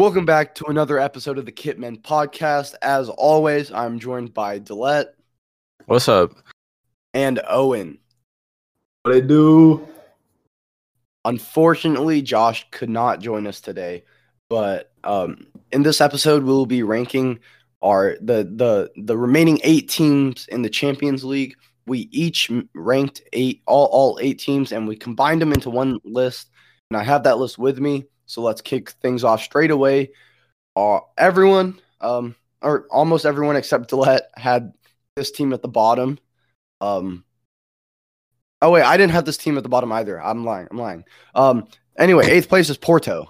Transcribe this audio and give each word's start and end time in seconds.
Welcome 0.00 0.24
back 0.24 0.54
to 0.54 0.64
another 0.64 0.98
episode 0.98 1.36
of 1.36 1.44
the 1.44 1.52
Kitmen 1.52 2.00
podcast. 2.00 2.74
As 2.80 3.10
always, 3.10 3.70
I'm 3.70 3.98
joined 3.98 4.32
by 4.32 4.58
Dlet 4.58 5.08
What's 5.84 6.08
up? 6.08 6.32
and 7.12 7.38
Owen. 7.46 7.98
What 9.02 9.14
I 9.14 9.20
do? 9.20 9.86
Unfortunately, 11.26 12.22
Josh 12.22 12.66
could 12.70 12.88
not 12.88 13.20
join 13.20 13.46
us 13.46 13.60
today, 13.60 14.04
but 14.48 14.90
um, 15.04 15.46
in 15.70 15.82
this 15.82 16.00
episode, 16.00 16.44
we'll 16.44 16.64
be 16.64 16.82
ranking 16.82 17.38
our 17.82 18.16
the 18.22 18.50
the 18.56 18.90
the 18.96 19.18
remaining 19.18 19.60
eight 19.64 19.90
teams 19.90 20.48
in 20.48 20.62
the 20.62 20.70
Champions 20.70 21.24
League. 21.24 21.56
We 21.86 22.08
each 22.10 22.50
ranked 22.74 23.20
eight 23.34 23.60
all 23.66 23.84
all 23.88 24.18
eight 24.22 24.38
teams, 24.38 24.72
and 24.72 24.88
we 24.88 24.96
combined 24.96 25.42
them 25.42 25.52
into 25.52 25.68
one 25.68 25.98
list. 26.04 26.48
And 26.90 26.96
I 26.96 27.02
have 27.02 27.24
that 27.24 27.36
list 27.36 27.58
with 27.58 27.78
me, 27.78 28.06
so 28.30 28.42
let's 28.42 28.60
kick 28.60 28.90
things 28.90 29.24
off 29.24 29.42
straight 29.42 29.72
away. 29.72 30.12
Uh, 30.76 31.00
everyone, 31.18 31.80
um, 32.00 32.36
or 32.62 32.86
almost 32.88 33.26
everyone 33.26 33.56
except 33.56 33.90
Dlet 33.90 34.20
had 34.36 34.72
this 35.16 35.32
team 35.32 35.52
at 35.52 35.62
the 35.62 35.68
bottom. 35.68 36.16
Um, 36.80 37.24
oh 38.62 38.70
wait, 38.70 38.84
I 38.84 38.96
didn't 38.96 39.12
have 39.12 39.24
this 39.24 39.36
team 39.36 39.56
at 39.56 39.64
the 39.64 39.68
bottom 39.68 39.90
either. 39.90 40.22
I'm 40.22 40.44
lying. 40.44 40.68
I'm 40.70 40.78
lying. 40.78 41.04
Um, 41.34 41.66
anyway, 41.98 42.30
eighth 42.30 42.48
place 42.48 42.70
is 42.70 42.78
Porto. 42.78 43.28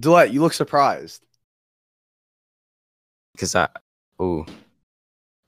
Dlet, 0.00 0.32
you 0.32 0.40
look 0.40 0.54
surprised. 0.54 1.26
Because 3.34 3.54
I, 3.54 3.68
ooh, 4.20 4.46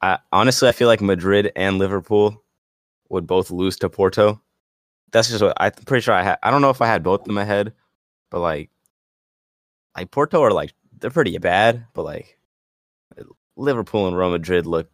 I 0.03 0.19
honestly 0.31 0.69
I 0.69 0.73
feel 0.73 0.89
like 0.89 1.01
Madrid 1.01 1.53
and 1.57 1.79
Liverpool 1.79 2.45
would 3.09 3.27
both 3.27 3.51
lose 3.51 3.79
to 3.79 3.89
Porto. 3.89 4.43
That's 5.15 5.29
just 5.29 5.41
what 5.41 5.57
I'm 5.59 5.71
pretty 5.87 6.03
sure 6.03 6.13
I 6.13 6.25
had. 6.25 6.39
I 6.43 6.51
don't 6.51 6.61
know 6.61 6.71
if 6.71 6.83
I 6.83 6.87
had 6.89 7.05
both 7.05 7.29
in 7.29 7.35
my 7.35 7.45
head, 7.45 7.73
but 8.33 8.41
like, 8.41 8.69
like 9.97 10.11
Porto 10.11 10.43
are 10.43 10.51
like 10.51 10.75
they're 10.99 11.11
pretty 11.11 11.39
bad, 11.39 11.87
but 11.95 12.03
like 12.03 12.37
Liverpool 13.57 14.09
and 14.09 14.17
Real 14.17 14.31
Madrid 14.31 14.67
look 14.67 14.91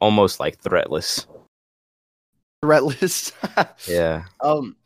almost 0.00 0.38
like 0.38 0.62
threatless. 0.62 1.26
Threatless. 2.64 3.32
Yeah, 3.88 4.24
Um, 4.40 4.76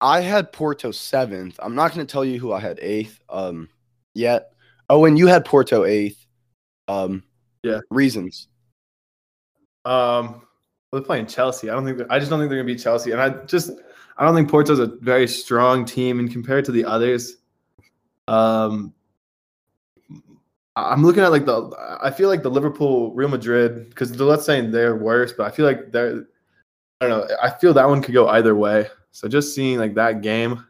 I 0.00 0.20
had 0.20 0.50
Porto 0.52 0.90
seventh. 0.90 1.60
I'm 1.62 1.76
not 1.76 1.94
going 1.94 2.04
to 2.04 2.10
tell 2.10 2.24
you 2.24 2.40
who 2.40 2.52
I 2.52 2.58
had 2.58 2.80
eighth. 2.82 3.20
Um, 3.28 3.68
yet. 4.16 4.52
Oh, 4.90 5.04
and 5.04 5.16
you 5.16 5.28
had 5.28 5.44
Porto 5.44 5.84
eighth. 5.84 6.26
Um, 6.88 7.22
Yeah. 7.62 7.78
Reasons. 7.90 8.48
Um, 9.84 10.42
they're 10.90 11.00
playing 11.02 11.26
Chelsea. 11.26 11.70
I 11.70 11.74
don't 11.74 11.84
think. 11.84 12.00
I 12.10 12.18
just 12.18 12.30
don't 12.30 12.40
think 12.40 12.50
they're 12.50 12.58
gonna 12.58 12.66
beat 12.74 12.82
Chelsea. 12.82 13.12
And 13.12 13.20
I 13.20 13.30
just, 13.44 13.70
I 14.22 14.24
don't 14.24 14.36
think 14.36 14.48
Porto's 14.48 14.78
a 14.78 14.86
very 14.86 15.26
strong 15.26 15.84
team. 15.84 16.20
And 16.20 16.30
compared 16.30 16.64
to 16.66 16.70
the 16.70 16.84
others, 16.84 17.38
um, 18.28 18.94
I'm 20.76 21.02
looking 21.02 21.24
at 21.24 21.32
like 21.32 21.44
the. 21.44 21.98
I 22.00 22.12
feel 22.12 22.28
like 22.28 22.44
the 22.44 22.48
Liverpool, 22.48 23.12
Real 23.14 23.28
Madrid, 23.28 23.88
because 23.88 24.16
let's 24.20 24.44
saying 24.44 24.70
they're 24.70 24.94
worse, 24.94 25.32
but 25.32 25.48
I 25.48 25.50
feel 25.50 25.66
like 25.66 25.90
they're. 25.90 26.24
I 27.00 27.08
don't 27.08 27.28
know. 27.28 27.36
I 27.42 27.50
feel 27.50 27.74
that 27.74 27.88
one 27.88 28.00
could 28.00 28.14
go 28.14 28.28
either 28.28 28.54
way. 28.54 28.86
So 29.10 29.26
just 29.26 29.56
seeing 29.56 29.80
like 29.80 29.94
that 29.94 30.22
game, 30.22 30.64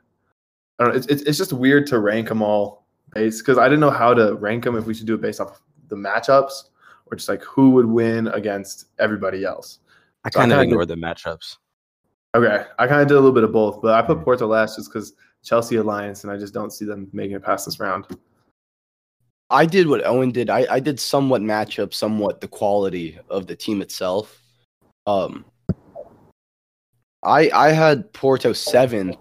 I 0.78 0.84
don't 0.84 0.94
know. 0.94 0.98
It's 0.98 1.06
it's, 1.08 1.22
it's 1.24 1.36
just 1.36 1.52
weird 1.52 1.86
to 1.88 1.98
rank 1.98 2.28
them 2.28 2.40
all 2.40 2.86
based 3.12 3.44
because 3.44 3.58
I 3.58 3.64
didn't 3.64 3.80
know 3.80 3.90
how 3.90 4.14
to 4.14 4.34
rank 4.36 4.64
them 4.64 4.76
if 4.76 4.86
we 4.86 4.94
should 4.94 5.06
do 5.06 5.14
it 5.14 5.20
based 5.20 5.42
off 5.42 5.60
the 5.88 5.96
matchups 5.96 6.70
or 7.04 7.16
just 7.16 7.28
like 7.28 7.42
who 7.42 7.68
would 7.72 7.84
win 7.84 8.28
against 8.28 8.86
everybody 8.98 9.44
else. 9.44 9.80
I 10.24 10.30
So 10.30 10.40
kind 10.40 10.52
of 10.52 10.56
kinda 10.56 10.72
ignored 10.72 10.88
the 10.88 10.94
matchups. 10.94 11.58
Okay, 12.34 12.64
I 12.78 12.86
kind 12.86 13.02
of 13.02 13.08
did 13.08 13.14
a 13.14 13.20
little 13.20 13.32
bit 13.32 13.44
of 13.44 13.52
both, 13.52 13.82
but 13.82 13.94
I 13.94 14.00
put 14.00 14.22
Porto 14.22 14.46
last 14.46 14.76
just 14.76 14.90
because 14.90 15.12
Chelsea 15.44 15.76
alliance, 15.76 16.24
and 16.24 16.32
I 16.32 16.38
just 16.38 16.54
don't 16.54 16.72
see 16.72 16.86
them 16.86 17.08
making 17.12 17.36
it 17.36 17.42
past 17.42 17.66
this 17.66 17.78
round. 17.78 18.06
I 19.50 19.66
did 19.66 19.86
what 19.86 20.06
Owen 20.06 20.30
did. 20.30 20.48
I, 20.48 20.66
I 20.70 20.80
did 20.80 20.98
somewhat 20.98 21.42
matchup, 21.42 21.92
somewhat 21.92 22.40
the 22.40 22.48
quality 22.48 23.18
of 23.28 23.46
the 23.46 23.54
team 23.54 23.82
itself. 23.82 24.40
Um, 25.06 25.44
I 27.22 27.50
I 27.50 27.72
had 27.72 28.10
Porto 28.14 28.54
seventh 28.54 29.16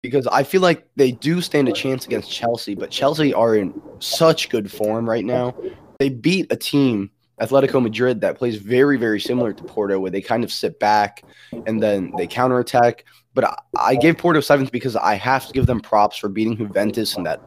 because 0.00 0.28
I 0.28 0.44
feel 0.44 0.60
like 0.60 0.88
they 0.94 1.10
do 1.10 1.40
stand 1.40 1.68
a 1.68 1.72
chance 1.72 2.06
against 2.06 2.30
Chelsea, 2.30 2.76
but 2.76 2.90
Chelsea 2.90 3.34
are 3.34 3.56
in 3.56 3.80
such 3.98 4.50
good 4.50 4.70
form 4.70 5.08
right 5.08 5.24
now. 5.24 5.54
They 5.98 6.10
beat 6.10 6.52
a 6.52 6.56
team, 6.56 7.10
Atletico 7.40 7.82
Madrid, 7.82 8.20
that 8.20 8.38
plays 8.38 8.56
very 8.56 8.96
very 8.96 9.20
similar 9.20 9.52
to 9.52 9.64
Porto, 9.64 9.98
where 9.98 10.10
they 10.10 10.20
kind 10.20 10.44
of 10.44 10.52
sit 10.52 10.78
back 10.78 11.22
and 11.66 11.82
then 11.82 12.12
they 12.16 12.26
counterattack. 12.26 13.04
But 13.34 13.44
I, 13.44 13.56
I 13.78 13.94
gave 13.94 14.18
Porto 14.18 14.40
seventh 14.40 14.70
because 14.70 14.96
I 14.96 15.14
have 15.14 15.46
to 15.46 15.52
give 15.52 15.66
them 15.66 15.80
props 15.80 16.16
for 16.16 16.28
beating 16.28 16.56
Juventus 16.56 17.16
in 17.16 17.24
that 17.24 17.40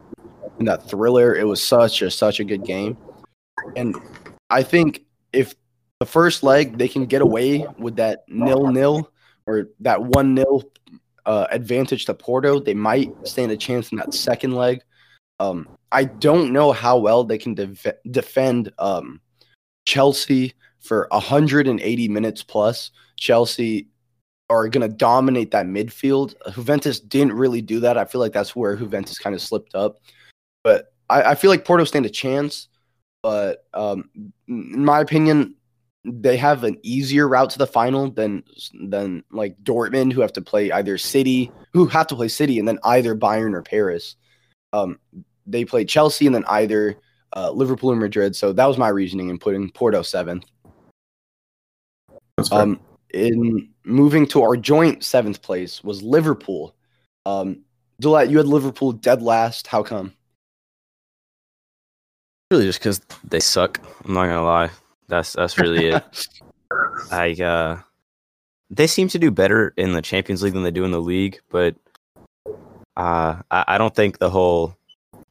in 0.58 0.66
that 0.66 0.88
thriller. 0.88 1.34
It 1.34 1.46
was 1.46 1.62
such 1.62 2.02
a 2.02 2.10
such 2.10 2.40
a 2.40 2.44
good 2.44 2.64
game, 2.64 2.96
and 3.76 3.96
I 4.50 4.62
think 4.62 5.04
if 5.32 5.54
the 6.00 6.06
first 6.06 6.42
leg 6.42 6.78
they 6.78 6.88
can 6.88 7.06
get 7.06 7.22
away 7.22 7.66
with 7.78 7.96
that 7.96 8.24
nil 8.28 8.66
nil 8.66 9.10
or 9.46 9.68
that 9.80 10.02
one 10.02 10.34
nil 10.34 10.64
uh, 11.24 11.46
advantage 11.50 12.04
to 12.06 12.14
Porto, 12.14 12.60
they 12.60 12.74
might 12.74 13.12
stand 13.26 13.52
a 13.52 13.56
chance 13.56 13.92
in 13.92 13.98
that 13.98 14.14
second 14.14 14.54
leg. 14.54 14.80
Um, 15.38 15.68
I 15.92 16.04
don't 16.04 16.52
know 16.52 16.72
how 16.72 16.98
well 16.98 17.24
they 17.24 17.38
can 17.38 17.54
def- 17.54 17.86
defend 18.10 18.72
um, 18.78 19.20
Chelsea 19.86 20.54
for 20.80 21.08
180 21.10 22.08
minutes 22.08 22.42
plus. 22.42 22.90
Chelsea 23.16 23.88
are 24.48 24.68
going 24.68 24.88
to 24.88 24.94
dominate 24.94 25.50
that 25.52 25.66
midfield. 25.66 26.34
Juventus 26.54 27.00
didn't 27.00 27.32
really 27.32 27.62
do 27.62 27.80
that. 27.80 27.96
I 27.96 28.04
feel 28.04 28.20
like 28.20 28.32
that's 28.32 28.54
where 28.54 28.76
Juventus 28.76 29.18
kind 29.18 29.34
of 29.34 29.42
slipped 29.42 29.74
up. 29.74 29.98
But 30.62 30.92
I, 31.08 31.22
I 31.22 31.34
feel 31.34 31.50
like 31.50 31.64
Porto 31.64 31.84
stand 31.84 32.06
a 32.06 32.10
chance. 32.10 32.68
But 33.22 33.64
um, 33.74 34.10
in 34.46 34.84
my 34.84 35.00
opinion, 35.00 35.54
they 36.04 36.36
have 36.36 36.62
an 36.62 36.78
easier 36.82 37.26
route 37.26 37.50
to 37.50 37.58
the 37.58 37.66
final 37.66 38.10
than 38.10 38.44
than 38.88 39.24
like 39.32 39.56
Dortmund, 39.64 40.12
who 40.12 40.20
have 40.20 40.32
to 40.34 40.42
play 40.42 40.70
either 40.70 40.96
City, 40.98 41.50
who 41.72 41.86
have 41.86 42.06
to 42.08 42.14
play 42.14 42.28
City, 42.28 42.60
and 42.60 42.68
then 42.68 42.78
either 42.84 43.16
Bayern 43.16 43.54
or 43.54 43.62
Paris. 43.62 44.14
Um, 44.72 45.00
they 45.46 45.64
play 45.64 45.84
Chelsea 45.84 46.26
and 46.26 46.34
then 46.34 46.44
either 46.48 46.96
uh, 47.36 47.50
Liverpool 47.50 47.92
and 47.92 48.00
Madrid. 48.00 48.34
So 48.34 48.52
that 48.52 48.66
was 48.66 48.78
my 48.78 48.88
reasoning 48.88 49.28
in 49.28 49.38
putting 49.38 49.70
Porto 49.70 50.02
seventh. 50.02 50.44
That's. 52.36 52.50
Um, 52.50 52.80
in 53.14 53.68
moving 53.84 54.26
to 54.26 54.42
our 54.42 54.56
joint 54.56 55.04
seventh 55.04 55.42
place 55.42 55.84
was 55.84 56.02
Liverpool. 56.02 56.74
Um, 57.24 57.60
Dlet, 58.02 58.30
you 58.30 58.38
had 58.38 58.46
Liverpool 58.46 58.92
dead 58.92 59.22
last. 59.22 59.66
How 59.66 59.82
come? 59.82 60.12
Really, 62.50 62.66
just 62.66 62.78
because 62.78 63.00
they 63.24 63.40
suck. 63.40 63.80
I'm 64.04 64.14
not 64.14 64.26
gonna 64.26 64.44
lie. 64.44 64.70
That's 65.08 65.32
that's 65.34 65.58
really 65.58 65.88
it. 65.88 66.04
Like 67.12 67.38
uh 67.38 67.76
they 68.70 68.88
seem 68.88 69.06
to 69.08 69.18
do 69.20 69.30
better 69.30 69.72
in 69.76 69.92
the 69.92 70.02
Champions 70.02 70.42
League 70.42 70.54
than 70.54 70.64
they 70.64 70.72
do 70.72 70.84
in 70.84 70.90
the 70.90 71.00
league, 71.00 71.38
but 71.48 71.76
uh 72.96 73.42
I, 73.50 73.64
I 73.68 73.78
don't 73.78 73.94
think 73.94 74.18
the 74.18 74.30
whole 74.30 74.76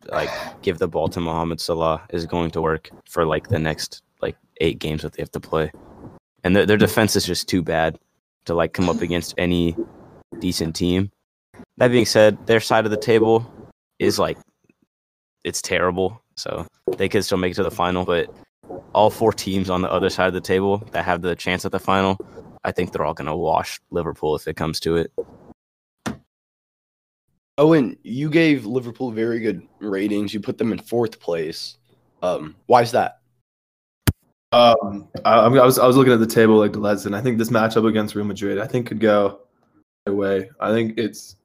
like 0.10 0.30
give 0.62 0.80
the 0.80 0.88
ball 0.88 1.08
to 1.10 1.20
Mohamed 1.20 1.60
Salah 1.60 2.02
is 2.10 2.26
going 2.26 2.52
to 2.52 2.62
work 2.62 2.90
for 3.10 3.26
like 3.26 3.48
the 3.48 3.60
next 3.60 4.04
like 4.22 4.38
eight 4.62 4.80
games 4.80 5.02
that 5.02 5.14
they 5.14 5.22
have 5.22 5.32
to 5.32 5.40
play. 5.40 5.72
And 6.44 6.56
their 6.56 6.66
their 6.66 6.78
defense 6.78 7.16
is 7.16 7.26
just 7.26 7.48
too 7.48 7.62
bad 7.62 7.98
to 8.46 8.54
like 8.54 8.74
come 8.74 8.90
up 8.90 9.02
against 9.02 9.34
any 9.38 9.76
decent 10.40 10.76
team. 10.76 11.12
That 11.78 11.90
being 11.90 12.06
said, 12.06 12.46
their 12.48 12.60
side 12.60 12.86
of 12.86 12.92
the 12.92 12.98
table 12.98 13.46
is 14.00 14.20
like 14.20 14.38
it's 15.44 15.62
terrible. 15.62 16.22
So 16.36 16.66
they 16.98 17.08
could 17.10 17.24
still 17.24 17.38
make 17.38 17.52
it 17.52 17.56
to 17.56 17.64
the 17.64 17.72
final, 17.72 18.06
but 18.06 18.30
all 18.94 19.10
four 19.10 19.32
teams 19.32 19.70
on 19.70 19.82
the 19.82 19.92
other 19.92 20.10
side 20.10 20.28
of 20.28 20.34
the 20.34 20.42
table 20.42 20.78
that 20.92 21.06
have 21.06 21.22
the 21.22 21.36
chance 21.36 21.66
at 21.66 21.72
the 21.72 21.80
final, 21.80 22.18
I 22.64 22.72
think 22.72 22.92
they're 22.92 23.06
all 23.06 23.14
going 23.14 23.28
to 23.28 23.36
wash 23.36 23.80
Liverpool 23.92 24.36
if 24.36 24.48
it 24.48 24.56
comes 24.56 24.80
to 24.82 24.98
it. 24.98 25.12
Owen, 27.58 27.98
you 28.04 28.30
gave 28.30 28.66
Liverpool 28.66 29.12
very 29.12 29.40
good 29.40 29.66
ratings. 29.80 30.34
You 30.34 30.40
put 30.40 30.58
them 30.58 30.74
in 30.74 30.80
fourth 30.80 31.20
place. 31.20 31.78
Um, 32.22 32.56
why 32.66 32.82
is 32.82 32.92
that? 32.92 33.20
Um, 34.52 35.08
I, 35.26 35.36
I 35.36 35.66
was 35.66 35.80
I 35.80 35.88
was 35.88 35.98
looking 35.98 36.14
at 36.14 36.20
the 36.20 36.28
table 36.28 36.58
like 36.58 36.76
Leds, 36.76 37.06
and 37.06 37.16
I 37.16 37.22
think 37.22 37.38
this 37.38 37.50
matchup 37.50 37.88
against 37.88 38.16
Real 38.16 38.26
Madrid, 38.26 38.58
I 38.58 38.68
think 38.68 38.88
could 38.88 39.00
go 39.00 39.42
either 40.06 40.16
way. 40.16 40.50
I 40.60 40.72
think 40.72 40.98
it's, 40.98 41.36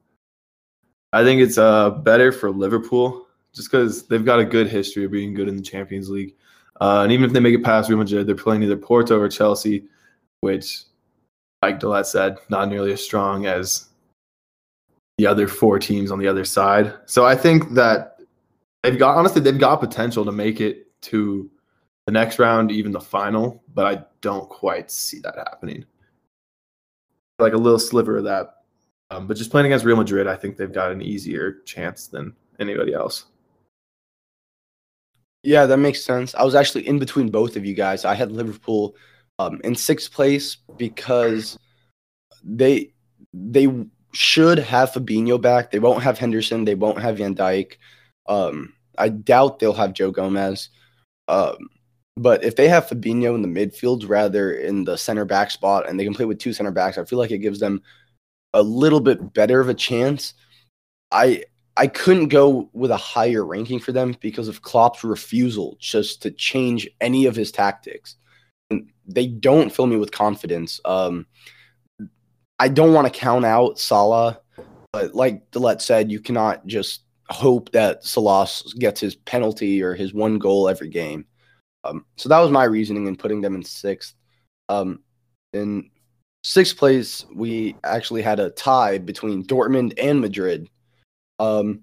I 1.11 1.23
think 1.23 1.41
it's 1.41 1.57
uh 1.57 1.89
better 1.89 2.31
for 2.31 2.51
Liverpool 2.51 3.27
just 3.53 3.69
because 3.69 4.07
they've 4.07 4.23
got 4.23 4.39
a 4.39 4.45
good 4.45 4.67
history 4.67 5.03
of 5.03 5.11
being 5.11 5.33
good 5.33 5.49
in 5.49 5.57
the 5.57 5.61
Champions 5.61 6.09
League, 6.09 6.35
uh, 6.79 7.01
and 7.03 7.11
even 7.11 7.25
if 7.25 7.33
they 7.33 7.41
make 7.41 7.53
it 7.55 7.63
past 7.63 7.89
Real 7.89 7.99
Madrid, 7.99 8.27
they're 8.27 8.35
playing 8.35 8.63
either 8.63 8.77
Porto 8.77 9.19
or 9.19 9.27
Chelsea, 9.27 9.85
which, 10.39 10.83
like 11.61 11.81
Dlet 11.81 12.05
said, 12.05 12.37
not 12.49 12.69
nearly 12.69 12.93
as 12.93 13.03
strong 13.03 13.45
as 13.45 13.89
the 15.21 15.27
other 15.27 15.47
four 15.47 15.77
teams 15.77 16.09
on 16.11 16.17
the 16.17 16.27
other 16.27 16.43
side. 16.43 16.91
So 17.05 17.25
I 17.27 17.35
think 17.35 17.75
that 17.75 18.17
they've 18.81 18.97
got 18.97 19.15
honestly 19.15 19.39
they've 19.39 19.59
got 19.59 19.79
potential 19.79 20.25
to 20.25 20.31
make 20.31 20.59
it 20.59 20.87
to 21.03 21.47
the 22.07 22.11
next 22.11 22.39
round, 22.39 22.71
even 22.71 22.91
the 22.91 22.99
final, 22.99 23.63
but 23.75 23.85
I 23.85 24.03
don't 24.21 24.49
quite 24.49 24.89
see 24.89 25.19
that 25.19 25.35
happening. 25.37 25.85
Like 27.37 27.53
a 27.53 27.57
little 27.57 27.77
sliver 27.77 28.17
of 28.17 28.23
that 28.23 28.55
Um, 29.11 29.27
but 29.27 29.35
just 29.35 29.51
playing 29.51 29.65
against 29.65 29.83
Real 29.83 29.97
Madrid, 29.97 30.25
I 30.25 30.37
think 30.37 30.55
they've 30.55 30.71
got 30.71 30.91
an 30.91 31.01
easier 31.01 31.59
chance 31.65 32.07
than 32.07 32.33
anybody 32.59 32.93
else. 32.93 33.25
Yeah, 35.43 35.65
that 35.65 35.77
makes 35.77 36.03
sense. 36.03 36.33
I 36.33 36.43
was 36.43 36.55
actually 36.55 36.87
in 36.87 36.97
between 36.97 37.29
both 37.29 37.57
of 37.57 37.65
you 37.65 37.73
guys. 37.73 38.05
I 38.05 38.15
had 38.15 38.31
Liverpool 38.31 38.95
um, 39.37 39.59
in 39.65 39.75
sixth 39.75 40.13
place 40.13 40.57
because 40.77 41.59
they 42.43 42.93
they 43.33 43.67
should 44.13 44.59
have 44.59 44.91
Fabinho 44.91 45.39
back. 45.41 45.71
They 45.71 45.79
won't 45.79 46.03
have 46.03 46.17
Henderson. 46.17 46.65
They 46.65 46.75
won't 46.75 46.99
have 46.99 47.17
Van 47.17 47.35
Dijk. 47.35 47.73
Um, 48.27 48.73
I 48.97 49.09
doubt 49.09 49.59
they'll 49.59 49.73
have 49.73 49.93
Joe 49.93 50.11
Gomez. 50.11 50.69
Um, 51.27 51.69
but 52.17 52.43
if 52.43 52.55
they 52.55 52.67
have 52.67 52.87
Fabinho 52.87 53.35
in 53.35 53.41
the 53.41 53.47
midfield 53.47 54.07
rather 54.07 54.53
in 54.53 54.83
the 54.83 54.97
center 54.97 55.25
back 55.25 55.49
spot 55.51 55.87
and 55.87 55.99
they 55.99 56.03
can 56.03 56.13
play 56.13 56.25
with 56.25 56.39
two 56.39 56.53
center 56.53 56.71
backs, 56.71 56.97
I 56.97 57.05
feel 57.05 57.19
like 57.19 57.31
it 57.31 57.39
gives 57.39 57.59
them 57.59 57.81
a 58.53 58.61
little 58.61 58.99
bit 58.99 59.33
better 59.33 59.59
of 59.61 59.69
a 59.69 59.73
chance. 59.73 60.33
I 61.11 61.45
I 61.77 61.87
couldn't 61.87 62.27
go 62.27 62.69
with 62.73 62.91
a 62.91 62.97
higher 62.97 63.45
ranking 63.45 63.79
for 63.79 63.93
them 63.93 64.15
because 64.19 64.49
of 64.49 64.61
Klopp's 64.61 65.03
refusal 65.03 65.77
just 65.79 66.21
to 66.23 66.31
change 66.31 66.89
any 66.99 67.25
of 67.25 67.35
his 67.35 67.51
tactics. 67.51 68.17
And 68.69 68.91
they 69.07 69.27
don't 69.27 69.71
fill 69.71 69.87
me 69.87 69.95
with 69.95 70.11
confidence. 70.11 70.81
Um, 70.83 71.27
I 72.61 72.67
don't 72.67 72.93
want 72.93 73.11
to 73.11 73.19
count 73.19 73.43
out 73.43 73.79
Salah, 73.79 74.39
but 74.93 75.15
like 75.15 75.49
Dlet 75.49 75.81
said, 75.81 76.11
you 76.11 76.19
cannot 76.19 76.67
just 76.67 77.01
hope 77.31 77.71
that 77.71 78.03
Salah 78.03 78.47
gets 78.77 79.01
his 79.01 79.15
penalty 79.15 79.81
or 79.81 79.95
his 79.95 80.13
one 80.13 80.37
goal 80.37 80.69
every 80.69 80.89
game. 80.89 81.25
Um, 81.83 82.05
so 82.17 82.29
that 82.29 82.37
was 82.37 82.51
my 82.51 82.65
reasoning 82.65 83.07
in 83.07 83.15
putting 83.15 83.41
them 83.41 83.55
in 83.55 83.63
sixth. 83.63 84.13
Um, 84.69 84.99
in 85.53 85.89
sixth 86.43 86.77
place, 86.77 87.25
we 87.33 87.77
actually 87.83 88.21
had 88.21 88.39
a 88.39 88.51
tie 88.51 88.99
between 88.99 89.43
Dortmund 89.43 89.95
and 89.97 90.21
Madrid. 90.21 90.69
Um, 91.39 91.81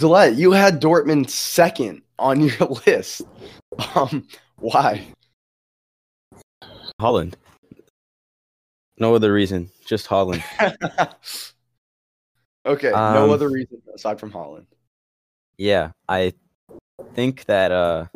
Dlet, 0.00 0.36
you 0.36 0.52
had 0.52 0.80
Dortmund 0.80 1.28
second 1.28 2.02
on 2.20 2.40
your 2.40 2.68
list. 2.86 3.22
Um, 3.96 4.28
why? 4.60 5.08
Haaland. 7.00 7.34
No 8.98 9.14
other 9.14 9.32
reason, 9.32 9.70
just 9.84 10.06
Haaland. 10.06 10.42
okay, 12.66 12.90
Um, 12.90 13.14
no 13.14 13.32
other 13.32 13.48
reason 13.48 13.82
aside 13.94 14.18
from 14.18 14.32
Haaland. 14.32 14.66
Yeah, 15.58 15.92
I 16.08 16.32
think 17.14 17.44
that 17.44 17.72
uh 17.72 18.06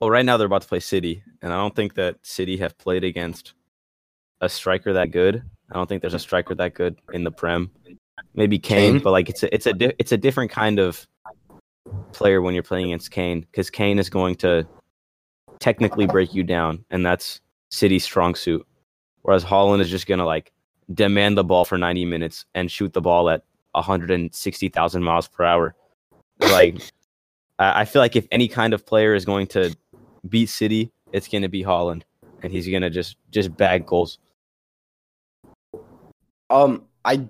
well 0.00 0.10
right 0.10 0.24
now 0.24 0.36
they're 0.36 0.46
about 0.46 0.62
to 0.62 0.68
play 0.68 0.80
City, 0.80 1.22
and 1.42 1.52
I 1.52 1.56
don't 1.56 1.74
think 1.74 1.94
that 1.94 2.16
City 2.22 2.56
have 2.58 2.76
played 2.78 3.04
against 3.04 3.54
a 4.40 4.48
striker 4.48 4.92
that 4.94 5.10
good. 5.10 5.42
I 5.70 5.74
don't 5.74 5.88
think 5.88 6.00
there's 6.00 6.14
a 6.14 6.18
striker 6.18 6.54
that 6.56 6.74
good 6.74 6.98
in 7.12 7.24
the 7.24 7.30
Prem. 7.30 7.70
Maybe 8.34 8.58
Kane, 8.58 8.94
Kane? 8.94 9.02
but 9.02 9.12
like 9.12 9.28
it's 9.28 9.42
a 9.42 9.54
it's 9.54 9.66
a 9.66 9.72
di- 9.72 9.94
it's 9.98 10.12
a 10.12 10.16
different 10.16 10.50
kind 10.50 10.78
of 10.78 11.06
player 12.12 12.42
when 12.42 12.54
you're 12.54 12.62
playing 12.62 12.86
against 12.86 13.10
Kane 13.10 13.40
because 13.40 13.70
Kane 13.70 13.98
is 13.98 14.10
going 14.10 14.34
to 14.36 14.66
technically 15.60 16.06
break 16.06 16.34
you 16.34 16.42
down, 16.42 16.84
and 16.90 17.04
that's 17.04 17.40
City's 17.70 18.04
strong 18.04 18.34
suit. 18.34 18.66
Whereas 19.22 19.44
Haaland 19.44 19.80
is 19.80 19.90
just 19.90 20.06
gonna 20.06 20.26
like 20.26 20.52
demand 20.92 21.38
the 21.38 21.44
ball 21.44 21.64
for 21.64 21.78
90 21.78 22.04
minutes 22.04 22.44
and 22.54 22.70
shoot 22.70 22.92
the 22.92 23.00
ball 23.00 23.30
at 23.30 23.44
160,000 23.72 25.02
miles 25.02 25.28
per 25.28 25.44
hour. 25.44 25.74
Like, 26.40 26.80
I 27.58 27.84
feel 27.84 28.00
like 28.00 28.16
if 28.16 28.26
any 28.30 28.48
kind 28.48 28.72
of 28.72 28.86
player 28.86 29.14
is 29.14 29.24
going 29.24 29.46
to 29.48 29.76
beat 30.28 30.48
City, 30.48 30.90
it's 31.12 31.28
going 31.28 31.42
to 31.42 31.48
be 31.48 31.62
Haaland, 31.62 32.02
and 32.42 32.52
he's 32.52 32.66
going 32.66 32.82
to 32.82 32.90
just 32.90 33.16
just 33.30 33.54
bag 33.56 33.86
goals. 33.86 34.18
Um, 36.48 36.84
I 37.04 37.28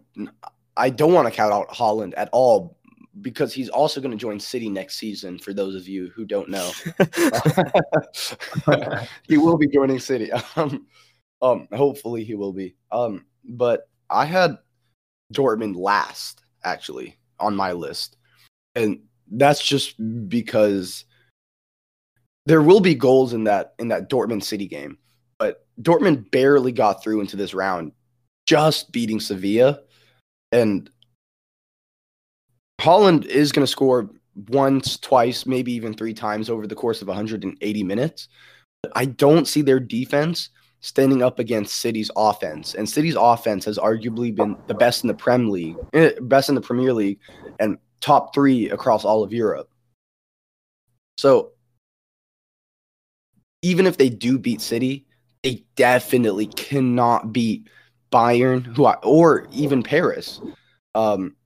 I 0.77 0.91
don't 0.91 1.13
want 1.13 1.29
to 1.29 1.35
count 1.35 1.53
out 1.53 1.69
Haaland 1.69 2.15
at 2.17 2.29
all 2.33 2.77
because 3.21 3.53
he's 3.53 3.69
also 3.69 4.01
going 4.01 4.13
to 4.13 4.17
join 4.17 4.39
City 4.39 4.69
next 4.69 4.97
season. 4.97 5.39
For 5.39 5.53
those 5.53 5.75
of 5.75 5.89
you 5.89 6.11
who 6.15 6.25
don't 6.25 6.49
know, 6.49 6.71
he 9.29 9.37
will 9.37 9.59
be 9.59 9.67
joining 9.67 9.99
City. 9.99 10.31
Um, 10.57 10.87
um, 11.43 11.69
hopefully 11.73 12.25
he 12.25 12.35
will 12.35 12.53
be. 12.53 12.77
Um, 12.93 13.27
but 13.45 13.89
I 14.09 14.25
had 14.25 14.59
Dortmund 15.33 15.77
last 15.77 16.43
actually 16.65 17.19
on 17.39 17.57
my 17.57 17.73
list, 17.73 18.17
and 18.75 19.01
that's 19.31 19.65
just 19.65 19.97
because 20.29 21.05
there 22.47 22.63
will 22.63 22.81
be 22.81 22.95
goals 22.95 23.33
in 23.33 23.45
that 23.45 23.75
in 23.79 23.89
that 23.89 24.11
Dortmund 24.11 24.43
City 24.43 24.67
game, 24.67 24.99
but 25.39 25.67
Dortmund 25.81 26.31
barely 26.31 26.73
got 26.73 27.03
through 27.03 27.21
into 27.21 27.37
this 27.37 27.55
round, 27.55 27.93
just 28.47 28.93
beating 28.93 29.21
Sevilla, 29.21 29.81
and 30.53 30.91
Haaland 32.81 33.27
is 33.27 33.53
going 33.53 33.65
to 33.65 33.71
score 33.71 34.11
once, 34.49 34.99
twice, 34.99 35.47
maybe 35.47 35.73
even 35.73 35.95
three 35.95 36.15
times 36.15 36.49
over 36.49 36.67
the 36.67 36.75
course 36.75 37.03
of 37.03 37.09
180 37.09 37.83
minutes. 37.83 38.29
I 38.95 39.05
don't 39.05 39.47
see 39.47 39.61
their 39.61 39.81
defense 39.81 40.49
standing 40.81 41.23
up 41.23 41.39
against 41.39 41.77
City's 41.77 42.11
offense. 42.17 42.75
And 42.75 42.89
City's 42.89 43.17
offense 43.17 43.65
has 43.67 43.79
arguably 43.79 44.35
been 44.35 44.57
the 44.67 44.75
best 44.75 45.05
in 45.05 45.09
the 45.09 45.15
Prem 45.15 45.51
League, 45.51 45.77
eh, 45.93 46.13
best 46.23 46.49
in 46.49 46.55
the 46.55 46.61
Premier 46.61 46.93
League, 46.93 47.19
and 47.59 47.79
top 48.01 48.35
three 48.35 48.71
across 48.71 49.05
all 49.05 49.23
of 49.23 49.33
Europe. 49.33 49.71
So 51.19 51.53
even 53.63 53.87
if 53.87 53.99
they 53.99 54.09
do 54.09 54.39
beat 54.39 54.61
City, 54.61 55.07
they 55.43 55.65
definitely 55.77 56.47
cannot 56.47 57.33
beat 57.33 57.69
Bayern, 58.11 58.65
who 58.65 58.87
I, 58.87 58.95
or 59.03 59.47
even 59.53 59.83
Paris. 59.83 60.41
Um, 60.95 61.37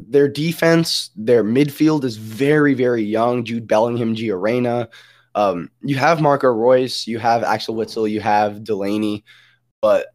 their 0.00 0.28
defense, 0.28 1.10
their 1.16 1.44
midfield 1.44 2.04
is 2.04 2.16
very, 2.16 2.74
very 2.74 3.02
young. 3.02 3.44
Jude 3.44 3.66
Bellingham, 3.66 4.14
Gio 4.14 4.40
Reyna. 4.40 4.88
Um, 5.36 5.70
you 5.82 5.96
have 5.96 6.22
Marco 6.22 6.48
Reus, 6.48 7.06
you 7.06 7.18
have 7.18 7.44
Axel 7.44 7.74
Witsel, 7.74 8.10
you 8.10 8.20
have 8.20 8.64
Delaney, 8.64 9.22
but 9.82 10.06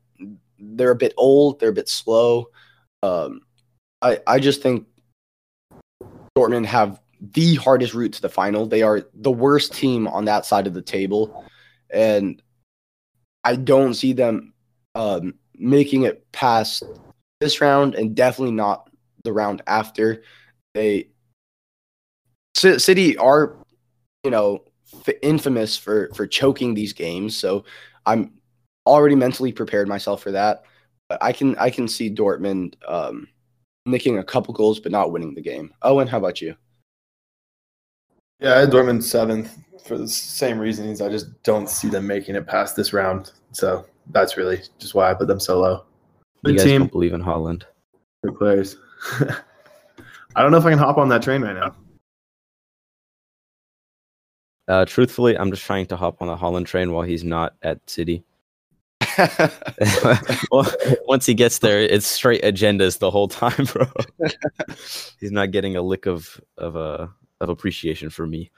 they're 0.60 0.92
a 0.92 0.96
bit 0.96 1.14
old, 1.16 1.60
they're 1.60 1.70
a 1.70 1.74
bit 1.74 1.88
slow. 1.88 2.48
Um, 3.04 3.42
I 4.02 4.20
I 4.26 4.40
just 4.40 4.64
think 4.64 4.88
Dortmund 6.36 6.66
have 6.66 7.00
the 7.20 7.54
hardest 7.56 7.94
route 7.94 8.14
to 8.14 8.22
the 8.22 8.30
final. 8.30 8.66
They 8.66 8.82
are 8.82 9.04
the 9.14 9.32
worst 9.32 9.74
team 9.74 10.08
on 10.08 10.26
that 10.26 10.46
side 10.46 10.66
of 10.66 10.74
the 10.74 10.82
table, 10.82 11.46
and 11.92 12.42
I 13.44 13.58
don't 13.58 13.94
see 13.94 14.14
them 14.14 14.54
um, 14.96 15.36
making 15.56 16.04
it 16.04 16.30
past 16.32 16.84
this 17.40 17.62
round, 17.62 17.94
and 17.94 18.16
definitely 18.16 18.56
not 18.56 18.90
the 19.24 19.34
round 19.34 19.62
after. 19.68 20.24
They 20.74 21.10
City 22.56 23.18
are, 23.18 23.56
you 24.24 24.32
know, 24.32 24.64
f- 25.08 25.16
infamous 25.22 25.78
for 25.78 26.10
for 26.14 26.28
choking 26.28 26.74
these 26.74 26.94
games, 26.94 27.36
so 27.36 27.66
I'm 28.06 28.34
already 28.86 29.16
mentally 29.16 29.52
prepared 29.52 29.88
myself 29.88 30.22
for 30.22 30.32
that. 30.32 30.64
But 31.10 31.22
I 31.22 31.32
can 31.32 31.58
I 31.58 31.70
can 31.70 31.88
see 31.88 32.14
Dortmund 32.14 32.76
um, 32.88 33.28
nicking 33.86 34.18
a 34.18 34.24
couple 34.24 34.54
goals 34.54 34.80
but 34.80 34.92
not 34.92 35.12
winning 35.12 35.36
the 35.36 35.42
game. 35.42 35.74
Owen, 35.82 36.08
how 36.08 36.18
about 36.18 36.42
you? 36.42 36.56
Yeah, 38.40 38.56
I 38.56 38.60
had 38.60 38.72
Dortmund 38.72 39.04
seventh 39.04 39.58
for 39.86 39.98
the 39.98 40.08
same 40.08 40.60
reasons. 40.60 41.02
I 41.02 41.10
just 41.10 41.44
don't 41.44 41.70
see 41.70 41.90
them 41.90 42.08
making 42.08 42.36
it 42.36 42.48
past 42.48 42.76
this 42.76 42.94
round. 42.94 43.32
So 43.52 43.86
that's 44.12 44.38
really 44.38 44.62
just 44.80 44.96
why 44.96 45.12
I 45.12 45.14
put 45.14 45.28
them 45.28 45.40
so 45.40 45.60
low. 45.60 45.84
You 46.44 46.56
guys 46.56 46.64
team, 46.64 46.82
don't 46.82 46.92
believe 46.92 47.14
in 47.14 47.22
Haaland. 47.22 47.64
good 48.24 48.36
players. 48.36 48.78
I 50.36 50.42
don't 50.42 50.52
know 50.52 50.58
if 50.58 50.66
I 50.66 50.72
can 50.72 50.80
hop 50.80 50.98
on 50.98 51.10
that 51.10 51.22
train 51.22 51.42
right 51.42 51.56
now. 51.56 51.76
Uh, 54.68 54.86
truthfully, 54.86 55.38
I'm 55.38 55.52
just 55.52 55.64
trying 55.64 55.86
to 55.88 55.98
hop 55.98 56.22
on 56.22 56.28
the 56.28 56.36
Haaland 56.36 56.66
train 56.66 56.92
while 56.92 57.04
he's 57.04 57.24
not 57.24 57.56
at 57.62 57.88
City. 57.90 58.24
well, 60.52 60.72
once 61.06 61.26
he 61.26 61.34
gets 61.34 61.60
there, 61.60 61.80
it's 61.80 62.08
straight 62.08 62.44
agendas 62.44 63.00
the 63.00 63.12
whole 63.12 63.28
time, 63.28 63.66
bro. 63.74 63.86
he's 65.20 65.32
not 65.32 65.52
getting 65.52 65.76
a 65.76 65.82
lick 65.82 66.06
of 66.06 66.40
of 66.58 66.78
uh, 66.78 67.08
of 67.40 67.50
appreciation 67.50 68.10
for 68.10 68.26
me. 68.26 68.52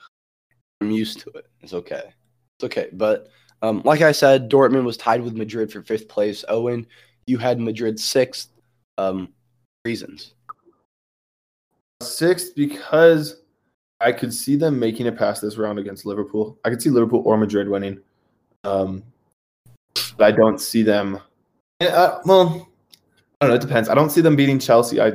I'm 0.81 0.91
used 0.91 1.19
to 1.21 1.29
it. 1.31 1.47
It's 1.61 1.73
okay. 1.73 2.13
It's 2.57 2.65
okay. 2.65 2.89
But 2.93 3.29
um, 3.61 3.81
like 3.85 4.01
I 4.01 4.11
said, 4.11 4.49
Dortmund 4.49 4.83
was 4.83 4.97
tied 4.97 5.21
with 5.21 5.33
Madrid 5.33 5.71
for 5.71 5.81
fifth 5.81 6.07
place. 6.09 6.43
Owen, 6.49 6.85
you 7.25 7.37
had 7.37 7.59
Madrid 7.59 7.99
sixth. 7.99 8.49
Um, 8.97 9.29
reasons. 9.85 10.33
Sixth 12.01 12.55
because 12.55 13.42
I 14.03 14.11
could 14.11 14.33
see 14.33 14.55
them 14.55 14.79
making 14.79 15.05
it 15.05 15.17
past 15.17 15.41
this 15.41 15.57
round 15.57 15.79
against 15.79 16.05
Liverpool. 16.05 16.57
I 16.65 16.69
could 16.69 16.81
see 16.81 16.89
Liverpool 16.89 17.21
or 17.25 17.37
Madrid 17.37 17.69
winning. 17.69 17.99
Um, 18.63 19.03
but 20.17 20.25
I 20.25 20.31
don't 20.31 20.59
see 20.59 20.83
them. 20.83 21.19
eh, 21.81 21.87
Uh, 21.87 22.19
well, 22.25 22.67
I 23.41 23.45
don't 23.45 23.49
know. 23.49 23.55
It 23.55 23.61
depends. 23.61 23.89
I 23.89 23.95
don't 23.95 24.09
see 24.09 24.21
them 24.21 24.35
beating 24.35 24.59
Chelsea. 24.59 25.01
I 25.01 25.13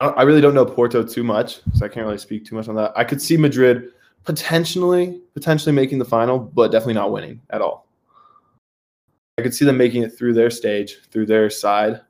I 0.00 0.06
I 0.08 0.22
really 0.22 0.40
don't 0.40 0.54
know 0.54 0.64
Porto 0.64 1.02
too 1.02 1.22
much, 1.24 1.60
so 1.74 1.84
I 1.84 1.88
can't 1.88 2.06
really 2.06 2.18
speak 2.18 2.44
too 2.44 2.54
much 2.56 2.68
on 2.68 2.74
that. 2.76 2.92
I 2.96 3.04
could 3.04 3.20
see 3.20 3.36
Madrid 3.36 3.92
potentially 4.24 5.20
potentially 5.34 5.72
making 5.74 5.98
the 5.98 6.04
final, 6.04 6.38
but 6.38 6.70
definitely 6.72 6.94
not 6.94 7.12
winning 7.12 7.40
at 7.50 7.60
all. 7.60 7.86
I 9.38 9.42
could 9.42 9.54
see 9.54 9.64
them 9.64 9.76
making 9.76 10.02
it 10.02 10.10
through 10.16 10.34
their 10.34 10.50
stage, 10.50 10.98
through 11.10 11.26
their 11.26 11.48
side. 11.50 12.00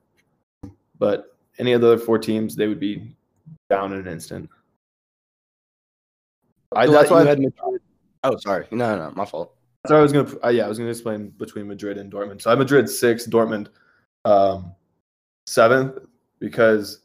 But 0.98 1.36
any 1.58 1.72
of 1.72 1.80
the 1.80 1.88
other 1.88 1.98
four 1.98 2.18
teams, 2.18 2.56
they 2.56 2.68
would 2.68 2.80
be 2.80 3.14
down 3.68 3.92
in 3.92 4.00
an 4.00 4.08
instant. 4.08 4.48
I, 6.74 6.86
that's 6.86 7.10
why 7.10 7.22
you 7.22 7.26
had 7.26 7.38
Madrid. 7.38 7.80
Oh, 8.24 8.36
sorry. 8.38 8.66
No, 8.70 8.96
no, 8.96 9.12
my 9.14 9.24
fault. 9.24 9.54
So 9.86 9.96
I 9.96 10.02
was 10.02 10.12
gonna, 10.12 10.30
uh, 10.44 10.48
yeah, 10.48 10.64
I 10.64 10.68
was 10.68 10.78
gonna 10.78 10.90
explain 10.90 11.30
between 11.30 11.66
Madrid 11.66 11.98
and 11.98 12.12
Dortmund. 12.12 12.42
So 12.42 12.50
I 12.50 12.52
have 12.52 12.58
Madrid 12.58 12.90
six, 12.90 13.26
Dortmund 13.26 13.68
um, 14.24 14.74
seventh, 15.46 15.98
because 16.40 17.00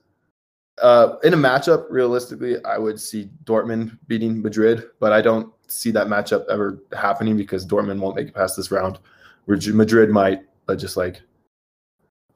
uh, 0.82 1.16
in 1.24 1.34
a 1.34 1.38
matchup, 1.38 1.86
realistically, 1.90 2.64
I 2.66 2.78
would 2.78 3.00
see 3.00 3.30
Dortmund 3.46 3.98
beating 4.08 4.42
Madrid, 4.42 4.86
but 5.00 5.14
I 5.14 5.22
don't 5.22 5.54
see 5.68 5.92
that 5.92 6.08
matchup 6.08 6.46
ever 6.50 6.80
happening 6.98 7.38
because 7.38 7.66
Dortmund 7.66 8.00
won't 8.00 8.16
make 8.16 8.28
it 8.28 8.34
past 8.34 8.58
this 8.58 8.72
round. 8.72 9.00
Madrid 9.48 9.76
Madrid 9.76 10.10
might, 10.10 10.42
but 10.66 10.76
just 10.76 10.98
like 10.98 11.22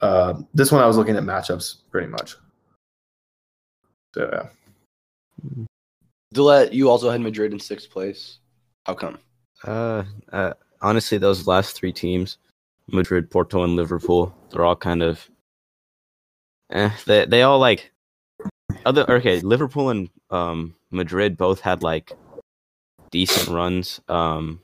uh, 0.01 0.35
this 0.53 0.71
one, 0.71 0.81
I 0.81 0.87
was 0.87 0.97
looking 0.97 1.17
at 1.17 1.23
matchups 1.23 1.77
pretty 1.91 2.07
much. 2.07 2.35
So 4.13 4.29
yeah, 4.31 5.66
Dlet, 6.33 6.73
you 6.73 6.89
also 6.89 7.09
had 7.09 7.21
Madrid 7.21 7.53
in 7.53 7.59
sixth 7.59 7.89
place. 7.89 8.39
How 8.85 8.93
come? 8.93 9.17
Uh, 9.63 10.03
uh, 10.31 10.53
honestly, 10.81 11.17
those 11.17 11.47
last 11.47 11.75
three 11.75 11.93
teams, 11.93 12.37
Madrid, 12.87 13.29
Porto, 13.29 13.63
and 13.63 13.75
Liverpool, 13.75 14.35
they're 14.49 14.65
all 14.65 14.75
kind 14.75 15.01
of, 15.01 15.29
eh, 16.71 16.91
they 17.05 17.25
they 17.25 17.41
all 17.43 17.59
like, 17.59 17.91
other 18.85 19.09
okay, 19.09 19.39
Liverpool 19.41 19.89
and 19.89 20.09
um 20.29 20.75
Madrid 20.91 21.37
both 21.37 21.61
had 21.61 21.83
like 21.83 22.11
decent 23.11 23.47
runs 23.47 24.01
um 24.09 24.59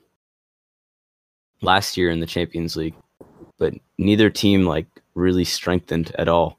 last 1.62 1.96
year 1.96 2.10
in 2.10 2.20
the 2.20 2.26
Champions 2.26 2.76
League, 2.76 2.94
but 3.58 3.74
neither 3.98 4.30
team 4.30 4.64
like 4.66 4.86
really 5.14 5.44
strengthened 5.44 6.14
at 6.18 6.28
all. 6.28 6.58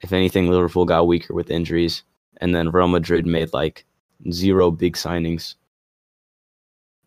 If 0.00 0.12
anything, 0.12 0.48
Liverpool 0.48 0.84
got 0.84 1.08
weaker 1.08 1.34
with 1.34 1.50
injuries, 1.50 2.04
and 2.40 2.54
then 2.54 2.70
Real 2.70 2.88
Madrid 2.88 3.26
made 3.26 3.52
like 3.52 3.84
zero 4.30 4.70
big 4.70 4.94
signings 4.96 5.54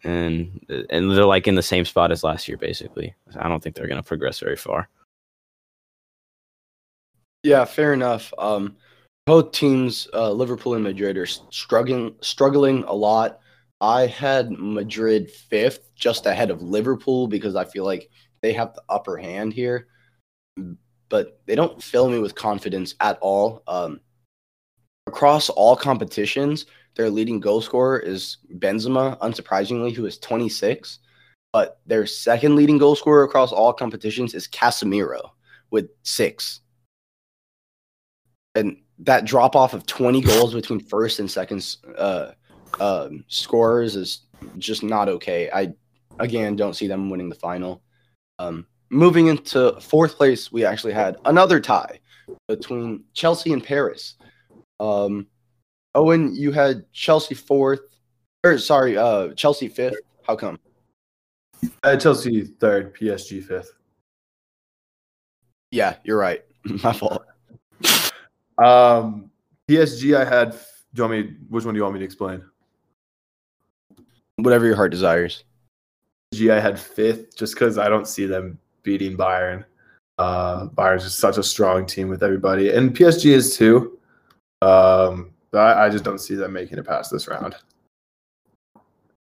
and 0.04 0.66
and 0.90 1.12
they're 1.12 1.26
like 1.26 1.48
in 1.48 1.56
the 1.56 1.64
same 1.64 1.86
spot 1.86 2.12
as 2.12 2.24
last 2.24 2.48
year 2.48 2.58
basically. 2.58 3.14
I 3.40 3.48
don't 3.48 3.62
think 3.62 3.76
they're 3.76 3.88
going 3.88 4.02
to 4.02 4.08
progress 4.08 4.40
very 4.40 4.56
far. 4.56 4.90
Yeah, 7.44 7.66
fair 7.66 7.94
enough. 7.94 8.34
Um, 8.38 8.76
both 9.26 9.52
teams, 9.52 10.08
uh, 10.14 10.32
Liverpool 10.32 10.76
and 10.76 10.84
Madrid, 10.84 11.18
are 11.18 11.26
struggling 11.26 12.16
struggling 12.22 12.84
a 12.84 12.94
lot. 12.94 13.40
I 13.80 14.06
had 14.06 14.52
Madrid 14.52 15.32
fifth, 15.32 15.94
just 15.96 16.26
ahead 16.26 16.52
of 16.52 16.62
Liverpool, 16.62 17.28
because 17.28 17.56
I 17.56 17.66
feel 17.66 17.84
like 17.84 18.10
they 18.42 18.54
have 18.54 18.74
the 18.74 18.84
upper 18.90 19.18
hand 19.18 19.54
here. 19.54 19.88
But 21.10 21.42
they 21.46 21.56
don't 21.56 21.82
fill 21.82 22.10
me 22.10 22.20
with 22.20 22.36
confidence 22.36 22.96
at 23.00 23.18
all. 23.22 23.64
Um, 23.68 24.02
across 25.08 25.50
all 25.50 25.76
competitions, 25.76 26.68
their 26.96 27.10
leading 27.10 27.40
goal 27.40 27.62
scorer 27.62 28.00
is 28.00 28.38
Benzema, 28.58 29.18
unsurprisingly, 29.20 29.94
who 29.94 30.06
is 30.06 30.18
26. 30.18 31.00
But 31.54 31.80
their 31.86 32.06
second 32.06 32.56
leading 32.56 32.78
goal 32.78 32.96
scorer 32.96 33.24
across 33.24 33.52
all 33.52 33.74
competitions 33.74 34.34
is 34.34 34.48
Casemiro 34.48 35.32
with 35.70 35.90
six 36.04 36.62
and 38.56 38.78
that 39.00 39.26
drop 39.26 39.56
off 39.56 39.74
of 39.74 39.86
20 39.86 40.22
goals 40.22 40.54
between 40.54 40.80
first 40.80 41.20
and 41.20 41.30
second 41.30 41.76
uh, 41.98 42.32
um, 42.80 43.24
scorers 43.28 43.96
is 43.96 44.22
just 44.58 44.84
not 44.84 45.10
okay. 45.10 45.50
I 45.52 45.74
again 46.20 46.56
don't 46.56 46.76
see 46.76 46.88
them 46.88 47.10
winning 47.10 47.30
the 47.30 47.36
final. 47.36 47.82
Um, 48.40 48.68
moving 48.90 49.28
into 49.28 49.80
fourth 49.80 50.16
place, 50.16 50.52
we 50.52 50.66
actually 50.66 50.94
had 50.94 51.18
another 51.26 51.60
tie 51.60 52.00
between 52.48 53.06
Chelsea 53.14 53.54
and 53.54 53.64
Paris. 53.64 54.16
Um, 54.80 55.28
Owen, 55.94 56.34
you 56.34 56.52
had 56.52 56.92
Chelsea 56.94 57.36
fourth, 57.36 57.82
or 58.44 58.58
sorry, 58.58 58.98
uh, 58.98 59.34
Chelsea 59.34 59.68
fifth. 59.68 59.98
How 60.24 60.36
come? 60.36 60.60
I 61.84 61.92
had 61.92 62.02
Chelsea 62.02 62.44
third, 62.44 62.96
PSG 62.96 63.44
fifth. 63.44 63.74
Yeah, 65.72 65.96
you're 66.04 66.18
right. 66.18 66.44
My 66.84 66.94
fault. 66.94 67.26
Um, 68.58 69.32
PSG, 69.70 70.16
I 70.16 70.26
had. 70.26 70.52
Do 70.52 70.58
you 70.96 71.04
want 71.04 71.14
me? 71.14 71.36
Which 71.50 71.66
one 71.66 71.74
do 71.74 71.78
you 71.78 71.84
want 71.84 71.94
me 71.94 72.00
to 72.00 72.06
explain? 72.06 72.44
Whatever 74.38 74.66
your 74.66 74.76
heart 74.76 74.92
desires. 74.92 75.44
PSG, 76.34 76.52
I 76.52 76.60
had 76.60 76.80
fifth, 76.80 77.36
just 77.36 77.54
because 77.54 77.78
I 77.78 77.90
don't 77.90 78.08
see 78.08 78.26
them 78.26 78.60
beating 78.84 79.18
Bayern. 79.18 79.66
Uh, 80.18 80.68
Bayern's 80.68 81.04
just 81.04 81.20
such 81.20 81.38
a 81.38 81.44
strong 81.44 81.86
team 81.86 82.10
with 82.10 82.24
everybody, 82.24 82.70
and 82.72 82.96
PSG 82.96 83.32
is 83.32 83.58
too. 83.58 83.98
Um, 84.62 85.32
I, 85.54 85.86
I 85.86 85.90
just 85.90 86.04
don't 86.04 86.20
see 86.20 86.36
them 86.36 86.54
making 86.54 86.78
it 86.78 86.86
past 86.86 87.12
this 87.12 87.28
round. 87.28 87.56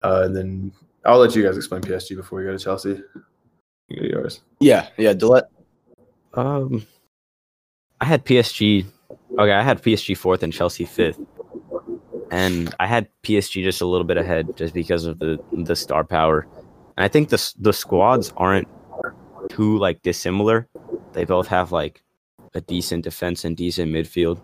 Uh, 0.04 0.24
and 0.26 0.36
then 0.36 0.72
I'll 1.06 1.20
let 1.20 1.36
you 1.36 1.44
guys 1.44 1.58
explain 1.58 1.82
PSG 1.82 2.16
before 2.16 2.40
we 2.40 2.46
go 2.46 2.52
to 2.52 2.64
Chelsea. 2.64 3.02
You 3.90 4.02
go 4.02 4.06
yours. 4.06 4.42
Yeah, 4.60 4.88
yeah, 4.98 5.14
Dlet. 5.14 5.44
Um, 6.34 6.86
I 8.02 8.06
had 8.06 8.26
PSG. 8.26 8.86
Okay, 9.38 9.52
I 9.52 9.62
had 9.62 9.82
PSG 9.82 10.18
fourth 10.18 10.44
and 10.44 10.52
Chelsea 10.52 10.86
fifth, 10.86 11.20
and 12.32 12.74
I 12.80 12.88
had 12.88 13.08
PSG 13.24 13.64
just 13.64 13.82
a 13.82 13.86
little 13.86 14.06
bit 14.06 14.18
ahead 14.18 14.56
just 14.58 14.74
because 14.74 15.06
of 15.06 15.20
the 15.20 15.40
the 15.52 15.76
star 15.76 16.04
power. 16.04 16.48
And 16.98 17.04
I 17.06 17.08
think 17.08 17.30
the 17.30 17.54
the 17.60 17.74
squads 17.74 18.34
aren't 18.38 18.68
too 19.50 19.78
like 19.78 20.02
dissimilar. 20.02 20.68
They 21.14 21.26
both 21.26 21.48
have 21.48 21.72
like 21.72 22.04
a 22.54 22.62
decent 22.62 23.04
defense 23.04 23.46
and 23.46 23.56
decent 23.56 23.92
midfield. 23.92 24.42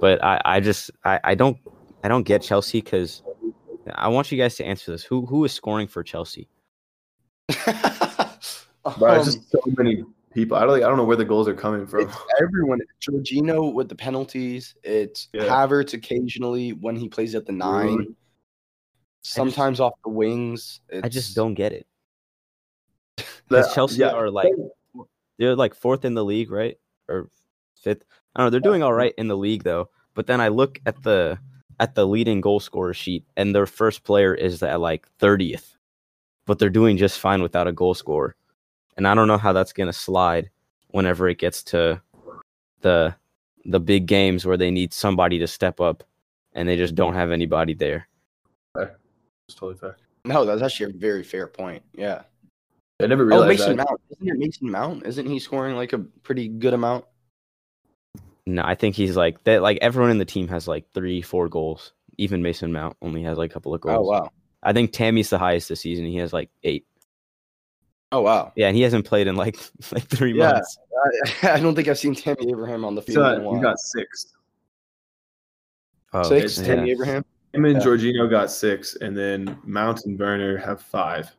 But 0.00 0.22
I, 0.24 0.40
I 0.44 0.60
just 0.60 0.90
I, 1.04 1.20
I 1.24 1.34
don't 1.34 1.56
I 2.04 2.08
don't 2.08 2.24
get 2.24 2.42
Chelsea 2.42 2.80
because 2.80 3.22
I 3.94 4.08
want 4.08 4.30
you 4.32 4.38
guys 4.38 4.56
to 4.56 4.64
answer 4.64 4.92
this. 4.92 5.04
Who 5.04 5.26
who 5.26 5.44
is 5.44 5.52
scoring 5.52 5.86
for 5.88 6.02
Chelsea? 6.02 6.48
Bro, 8.98 9.14
it's 9.14 9.20
Um, 9.20 9.24
just 9.24 9.50
so 9.50 9.60
many 9.78 10.04
people. 10.32 10.56
I 10.56 10.60
don't. 10.64 10.76
I 10.76 10.80
don't 10.80 10.96
know 10.96 11.04
where 11.04 11.16
the 11.16 11.24
goals 11.24 11.48
are 11.48 11.54
coming 11.54 11.86
from. 11.86 12.02
It's 12.02 12.16
everyone. 12.40 12.80
Jorginho 13.00 13.72
with 13.72 13.88
the 13.88 13.94
penalties. 13.96 14.74
It's 14.84 15.28
Yeah. 15.32 15.44
Havertz 15.44 15.92
occasionally 15.94 16.72
when 16.72 16.94
he 16.96 17.08
plays 17.08 17.34
at 17.34 17.46
the 17.46 17.52
nine. 17.52 18.14
Sometimes 19.22 19.80
off 19.80 19.94
the 20.04 20.10
wings. 20.10 20.80
It's, 20.88 21.04
I 21.04 21.08
just 21.08 21.34
don't 21.34 21.54
get 21.54 21.72
it. 21.72 21.86
That- 23.16 23.26
Because 23.48 23.74
Chelsea 23.74 24.00
yeah. 24.00 24.10
are 24.10 24.30
like 24.30 24.52
they're 25.38 25.56
like 25.56 25.74
fourth 25.74 26.04
in 26.04 26.14
the 26.14 26.24
league, 26.24 26.50
right? 26.50 26.76
Or 27.08 27.28
fifth. 27.86 28.04
I 28.34 28.40
don't 28.40 28.46
know. 28.46 28.50
They're 28.50 28.60
doing 28.60 28.82
all 28.82 28.92
right 28.92 29.14
in 29.16 29.28
the 29.28 29.36
league 29.36 29.62
though. 29.62 29.88
But 30.14 30.26
then 30.26 30.40
I 30.40 30.48
look 30.48 30.80
at 30.86 31.02
the 31.02 31.38
at 31.78 31.94
the 31.94 32.06
leading 32.06 32.40
goal 32.40 32.58
scorer 32.58 32.94
sheet, 32.94 33.24
and 33.36 33.54
their 33.54 33.66
first 33.66 34.02
player 34.02 34.34
is 34.34 34.62
at 34.62 34.80
like 34.80 35.06
thirtieth, 35.18 35.76
but 36.46 36.58
they're 36.58 36.70
doing 36.70 36.96
just 36.96 37.20
fine 37.20 37.42
without 37.42 37.68
a 37.68 37.72
goal 37.72 37.94
scorer. 37.94 38.34
And 38.96 39.06
I 39.06 39.14
don't 39.14 39.28
know 39.28 39.38
how 39.38 39.52
that's 39.52 39.72
gonna 39.72 39.92
slide 39.92 40.50
whenever 40.88 41.28
it 41.28 41.38
gets 41.38 41.62
to 41.64 42.00
the 42.80 43.14
the 43.64 43.80
big 43.80 44.06
games 44.06 44.44
where 44.44 44.56
they 44.56 44.70
need 44.70 44.92
somebody 44.92 45.38
to 45.38 45.46
step 45.46 45.80
up, 45.80 46.02
and 46.54 46.68
they 46.68 46.76
just 46.76 46.94
don't 46.94 47.14
have 47.14 47.30
anybody 47.30 47.74
there. 47.74 48.08
It's 48.76 49.54
totally 49.54 49.78
fair. 49.78 49.96
No, 50.24 50.44
that's 50.44 50.62
actually 50.62 50.90
a 50.90 50.98
very 50.98 51.22
fair 51.22 51.46
point. 51.46 51.82
Yeah. 51.94 52.22
I 53.00 53.06
never 53.06 53.22
oh, 53.24 53.26
realized. 53.26 53.44
Oh, 53.44 53.48
Mason 53.48 53.76
that. 53.76 53.86
Mount. 53.88 54.00
Isn't 54.10 54.28
it 54.28 54.38
Mason 54.38 54.70
Mount? 54.70 55.06
Isn't 55.06 55.26
he 55.26 55.38
scoring 55.38 55.76
like 55.76 55.92
a 55.92 55.98
pretty 55.98 56.48
good 56.48 56.74
amount? 56.74 57.04
No, 58.46 58.62
I 58.64 58.74
think 58.74 58.94
he's 58.94 59.16
like 59.16 59.42
that. 59.44 59.62
Like 59.62 59.78
everyone 59.82 60.10
in 60.10 60.18
the 60.18 60.24
team 60.24 60.46
has 60.48 60.68
like 60.68 60.84
three, 60.94 61.20
four 61.22 61.48
goals. 61.48 61.92
Even 62.18 62.42
Mason 62.42 62.72
Mount 62.72 62.96
only 63.02 63.22
has 63.24 63.36
like 63.38 63.50
a 63.50 63.52
couple 63.52 63.74
of 63.74 63.80
oh, 63.84 63.88
goals. 63.88 64.08
Oh 64.08 64.10
wow. 64.22 64.30
I 64.62 64.72
think 64.72 64.92
Tammy's 64.92 65.30
the 65.30 65.38
highest 65.38 65.68
this 65.68 65.80
season. 65.80 66.06
He 66.06 66.16
has 66.16 66.32
like 66.32 66.50
eight. 66.62 66.86
Oh 68.12 68.20
wow. 68.22 68.52
Yeah, 68.56 68.68
and 68.68 68.76
he 68.76 68.82
hasn't 68.82 69.04
played 69.04 69.26
in 69.26 69.36
like 69.36 69.56
like 69.92 70.04
three 70.04 70.32
Yeah. 70.36 70.52
months. 70.52 70.78
I, 71.42 71.50
I 71.54 71.60
don't 71.60 71.74
think 71.74 71.88
I've 71.88 71.98
seen 71.98 72.14
Tammy 72.14 72.48
Abraham 72.50 72.84
on 72.84 72.94
the 72.94 73.02
So, 73.02 73.06
field 73.12 73.26
in 73.26 73.40
a 73.40 73.44
you 73.44 73.48
while. 73.50 73.60
got 73.60 73.78
six. 73.78 74.32
Oh, 76.12 76.22
Six. 76.22 76.58
it's- 76.58 76.66
Tammy 76.66 76.88
yeah. 76.88 76.94
Abraham. 76.94 77.24
Him 77.52 77.64
and 77.64 77.76
Yeah. 77.76 77.84
Jorginho 77.84 78.28
got 78.30 78.50
six, 78.50 78.96
and 78.96 79.16
then 79.16 79.58
Mount 79.64 80.04
and 80.04 80.18
Werner 80.18 80.56
have 80.58 80.80
five. 80.80 81.34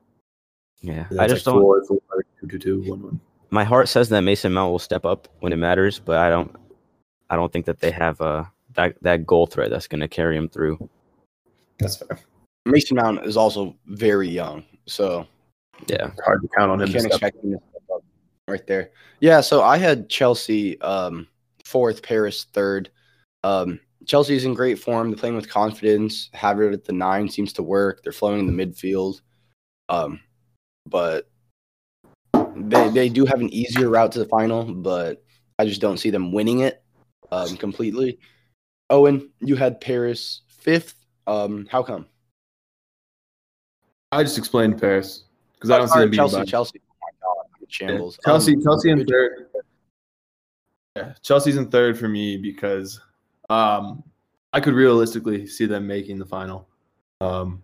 Yeah, 0.82 1.06
And 1.10 1.20
I 1.22 1.28
just 1.28 1.46
like 1.46 1.54
don't. 1.54 1.62
four, 1.62 1.86
four, 1.86 2.00
two, 2.42 2.48
two, 2.48 2.60
two, 2.60 2.90
one, 2.90 3.02
one. 3.04 3.20
My 3.50 3.64
heart 3.64 3.88
says 3.88 4.10
that 4.10 4.22
Mason 4.22 4.52
Mount 4.54 4.72
will 4.72 4.80
step 4.80 5.06
up 5.06 5.28
when 5.40 5.54
it 5.54 5.58
matters, 5.58 6.00
but 6.00 6.18
I 6.18 6.30
don't. 6.30 6.56
I 7.30 7.36
don't 7.36 7.52
think 7.52 7.66
that 7.66 7.80
they 7.80 7.92
have 7.92 8.20
uh 8.22 8.46
that 8.74 8.96
that 9.02 9.26
goal 9.26 9.48
threat 9.48 9.70
that's 9.70 9.88
going 9.88 10.02
to 10.02 10.08
carry 10.08 10.38
him 10.38 10.50
through. 10.50 10.90
That's 11.80 11.98
fair. 11.98 12.20
Mason 12.66 12.96
Mount 12.98 13.26
is 13.26 13.38
also 13.38 13.76
very 13.86 14.28
young, 14.28 14.64
so 14.88 15.26
Yeah, 15.88 16.12
Hard 16.26 16.42
to 16.42 16.50
count 16.58 16.72
on 16.72 16.82
him. 16.82 16.92
can't 16.92 17.06
expect 17.06 17.44
him 17.44 17.52
to 17.54 17.58
step 17.58 17.82
up 17.96 18.04
right 18.48 18.66
there. 18.68 18.92
Yeah, 19.20 19.42
so 19.42 19.64
I 19.64 19.78
had 19.78 20.10
Chelsea 20.10 20.80
um, 20.82 21.28
fourth, 21.64 22.04
Paris 22.04 22.46
third. 22.54 22.90
Um, 23.44 23.80
Chelsea's 24.06 24.46
in 24.46 24.54
great 24.54 24.80
form. 24.80 25.10
They're 25.10 25.18
playing 25.18 25.36
with 25.36 25.50
confidence. 25.50 26.30
Havertz 26.34 26.74
at 26.74 26.86
the 26.86 26.94
nine 26.94 27.30
seems 27.30 27.54
to 27.54 27.64
work. 27.64 28.02
They're 28.04 28.14
flowing 28.14 28.40
in 28.40 28.56
the 28.56 28.66
midfield. 28.66 29.22
Um, 29.90 30.20
but 30.86 31.30
they 32.56 32.90
they 32.90 33.10
do 33.10 33.26
have 33.26 33.40
an 33.40 33.54
easier 33.54 33.90
route 33.90 34.12
to 34.14 34.20
the 34.20 34.26
final, 34.26 34.64
but 34.74 35.24
I 35.60 35.66
just 35.66 35.82
don't 35.82 35.98
see 35.98 36.10
them 36.10 36.32
winning 36.32 36.60
it 36.60 36.84
um, 37.32 37.58
completely. 37.58 38.20
Owen, 38.90 39.30
you 39.40 39.56
had 39.56 39.82
Paris 39.82 40.42
fifth. 40.48 40.96
Um, 41.28 41.68
how 41.70 41.84
come? 41.84 42.06
I 44.12 44.24
just 44.24 44.38
explained 44.38 44.80
Paris 44.80 45.24
because 45.56 45.70
I 45.70 45.78
don't 45.78 45.88
see 45.90 46.00
them 46.00 46.10
beating 46.12 46.30
Chelsea. 46.30 46.46
Chelsea. 46.46 46.82
Oh 46.90 46.96
my 47.02 47.10
God, 47.22 47.46
I'm 47.60 47.66
shambles. 47.68 48.18
Yeah. 48.20 48.32
Chelsea, 48.32 48.54
Um, 48.56 48.64
Chelsea 48.64 48.90
in 48.92 49.06
third. 49.06 49.48
Yeah, 50.96 51.14
Chelsea's 51.22 51.58
in 51.58 51.70
third 51.70 51.98
for 52.00 52.08
me 52.08 52.38
because 52.38 53.00
um, 53.50 54.04
I 54.54 54.60
could 54.60 54.74
realistically 54.74 55.46
see 55.46 55.66
them 55.66 55.86
making 55.86 56.18
the 56.18 56.26
final 56.26 56.68
um, 57.22 57.62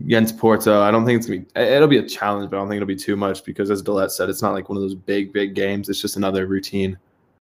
against 0.00 0.38
Porto. 0.38 0.80
I 0.80 0.90
don't 0.90 1.04
think 1.04 1.18
it's 1.18 1.26
gonna 1.26 1.40
be. 1.40 1.46
it- 1.56 1.72
It'll 1.72 1.88
be 1.88 1.98
a 1.98 2.08
challenge, 2.08 2.50
but 2.50 2.56
I 2.56 2.60
don't 2.60 2.68
think 2.68 2.76
it'll 2.76 2.86
be 2.86 2.96
too 2.96 3.16
much 3.16 3.44
because, 3.44 3.70
as 3.70 3.82
Dlet 3.82 4.10
said, 4.10 4.30
it's 4.30 4.40
not 4.42 4.52
like 4.54 4.68
one 4.68 4.76
of 4.76 4.82
those 4.82 4.94
big, 4.94 5.32
big 5.32 5.54
games. 5.54 5.88
It's 5.88 6.00
just 6.00 6.16
another 6.16 6.46
routine 6.46 6.96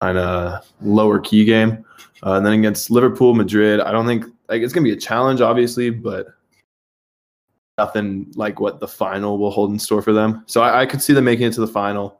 kind 0.02 0.18
of 0.18 0.66
lower 0.82 1.20
key 1.20 1.46
game. 1.46 1.86
Uh, 2.24 2.34
and 2.34 2.46
then 2.46 2.54
against 2.54 2.90
Liverpool, 2.90 3.34
Madrid, 3.34 3.80
I 3.80 3.92
don't 3.92 4.06
think 4.06 4.26
like 4.50 4.62
it's 4.62 4.74
gonna 4.74 4.84
be 4.84 4.92
a 4.92 4.98
challenge, 4.98 5.42
obviously, 5.42 5.90
but 5.90 6.28
nothing 7.78 8.32
like 8.36 8.60
what 8.60 8.80
the 8.80 8.88
final 8.88 9.38
will 9.38 9.52
hold 9.52 9.72
in 9.72 9.80
store 9.80 10.02
for 10.02 10.14
them. 10.14 10.44
So 10.48 10.62
I, 10.62 10.82
I 10.82 10.86
could 10.86 11.02
see 11.02 11.14
them 11.14 11.26
making 11.26 11.48
it 11.48 11.54
to 11.54 11.62
the 11.62 11.68
final. 11.68 12.20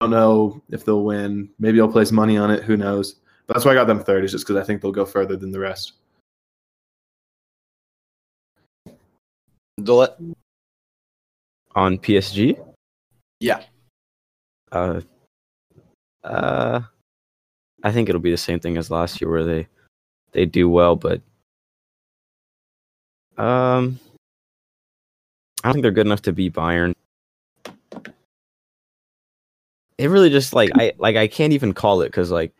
I 0.00 0.04
don't 0.04 0.10
know 0.10 0.62
if 0.70 0.84
they'll 0.84 1.04
win. 1.04 1.48
Maybe 1.58 1.80
I'll 1.80 1.88
place 1.88 2.12
money 2.12 2.36
on 2.36 2.50
it. 2.50 2.62
Who 2.64 2.76
knows? 2.76 3.16
But 3.46 3.54
that's 3.54 3.64
why 3.64 3.72
I 3.72 3.74
got 3.74 3.86
them 3.86 4.02
third. 4.02 4.24
Is 4.24 4.32
just 4.32 4.46
because 4.46 4.60
I 4.60 4.66
think 4.66 4.82
they'll 4.82 4.92
go 4.92 5.06
further 5.06 5.36
than 5.36 5.52
the 5.52 5.60
rest. 5.60 5.92
Dlet? 9.80 10.34
On 11.74 11.98
PSG? 11.98 12.58
Yeah. 13.40 13.62
Uh, 14.72 15.00
uh, 16.24 16.80
I 17.86 17.92
think 17.92 18.08
it'll 18.08 18.20
be 18.20 18.32
the 18.32 18.36
same 18.36 18.58
thing 18.58 18.76
as 18.78 18.90
last 18.90 19.20
year, 19.20 19.30
where 19.30 19.44
they 19.44 19.68
they 20.32 20.44
do 20.44 20.68
well, 20.68 20.96
but 20.96 21.20
um, 23.38 24.00
I 25.62 25.68
don't 25.68 25.74
think 25.74 25.82
they're 25.84 25.92
good 25.92 26.08
enough 26.08 26.22
to 26.22 26.32
beat 26.32 26.52
Bayern. 26.52 26.94
It 29.98 30.08
really 30.08 30.30
just 30.30 30.52
like 30.52 30.70
I 30.74 30.94
like 30.98 31.14
I 31.14 31.28
can't 31.28 31.52
even 31.52 31.72
call 31.72 32.00
it 32.00 32.06
because 32.06 32.32
like 32.32 32.52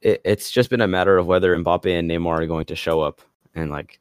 it, 0.00 0.20
it's 0.24 0.52
just 0.52 0.70
been 0.70 0.80
a 0.80 0.86
matter 0.86 1.18
of 1.18 1.26
whether 1.26 1.56
Mbappe 1.56 1.98
and 1.98 2.08
Neymar 2.08 2.42
are 2.42 2.46
going 2.46 2.66
to 2.66 2.76
show 2.76 3.00
up, 3.00 3.20
and 3.56 3.68
like 3.68 3.98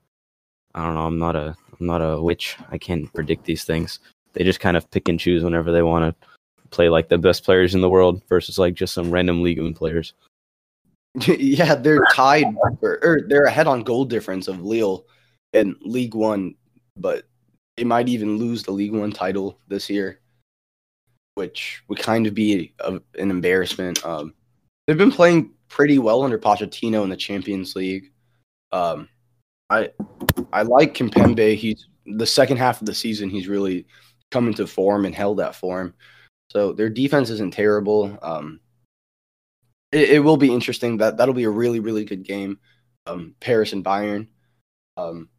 I 0.75 0.85
don't 0.85 0.93
know, 0.93 1.07
I'm 1.07 1.17
not 1.17 1.35
a 1.35 1.55
I'm 1.79 1.87
not 1.87 2.03
a 2.03 2.21
witch. 2.21 2.55
I 2.69 2.77
can't 2.77 3.11
predict 3.15 3.45
these 3.45 3.63
things. 3.63 3.99
They 4.33 4.43
just 4.43 4.59
kind 4.59 4.77
of 4.77 4.91
pick 4.91 5.09
and 5.09 5.19
choose 5.19 5.43
whenever 5.43 5.71
they 5.71 5.81
want 5.81 6.15
to 6.19 6.27
play 6.71 6.89
like 6.89 7.09
the 7.09 7.17
best 7.17 7.43
players 7.43 7.75
in 7.75 7.81
the 7.81 7.89
world 7.89 8.21
versus 8.29 8.57
like 8.57 8.73
just 8.73 8.93
some 8.93 9.11
random 9.11 9.41
league 9.41 9.61
one 9.61 9.73
players. 9.73 10.13
yeah, 11.27 11.75
they're 11.75 12.05
tied 12.13 12.45
or, 12.81 12.99
or 13.03 13.21
they're 13.27 13.45
ahead 13.45 13.67
on 13.67 13.83
goal 13.83 14.05
difference 14.05 14.47
of 14.47 14.63
Lille 14.63 15.05
in 15.53 15.75
League 15.81 16.13
One, 16.13 16.55
but 16.95 17.25
they 17.77 17.83
might 17.83 18.09
even 18.09 18.37
lose 18.37 18.63
the 18.63 18.71
League 18.71 18.93
One 18.93 19.11
title 19.11 19.59
this 19.67 19.89
year, 19.89 20.19
which 21.35 21.81
would 21.87 21.99
kind 21.99 22.27
of 22.27 22.35
be 22.35 22.73
a, 22.79 23.01
an 23.17 23.31
embarrassment. 23.31 24.05
Um, 24.05 24.33
they've 24.85 24.97
been 24.97 25.11
playing 25.11 25.51
pretty 25.67 25.97
well 25.97 26.23
under 26.23 26.37
Pochettino 26.37 27.03
in 27.03 27.09
the 27.09 27.17
Champions 27.17 27.75
League. 27.75 28.11
Um, 28.71 29.09
I 29.69 29.89
I 30.53 30.61
like 30.61 30.93
Kimpembe. 30.93 31.55
He's 31.55 31.87
the 32.05 32.25
second 32.25 32.57
half 32.57 32.81
of 32.81 32.85
the 32.85 32.93
season. 32.93 33.29
He's 33.29 33.47
really 33.47 33.87
come 34.31 34.47
into 34.47 34.67
form 34.67 35.05
and 35.05 35.15
held 35.15 35.39
that 35.39 35.55
form. 35.55 35.93
So 36.51 36.73
their 36.73 36.89
defense 36.89 37.29
isn't 37.29 37.53
terrible. 37.53 38.17
Um, 38.21 38.59
it, 39.91 40.09
it 40.09 40.19
will 40.19 40.37
be 40.37 40.53
interesting. 40.53 40.97
That 40.97 41.17
that'll 41.17 41.33
be 41.33 41.43
a 41.43 41.49
really 41.49 41.79
really 41.79 42.05
good 42.05 42.23
game. 42.23 42.59
Um, 43.05 43.35
Paris 43.39 43.73
and 43.73 43.83
Bayern. 43.83 44.27
Um, 44.97 45.29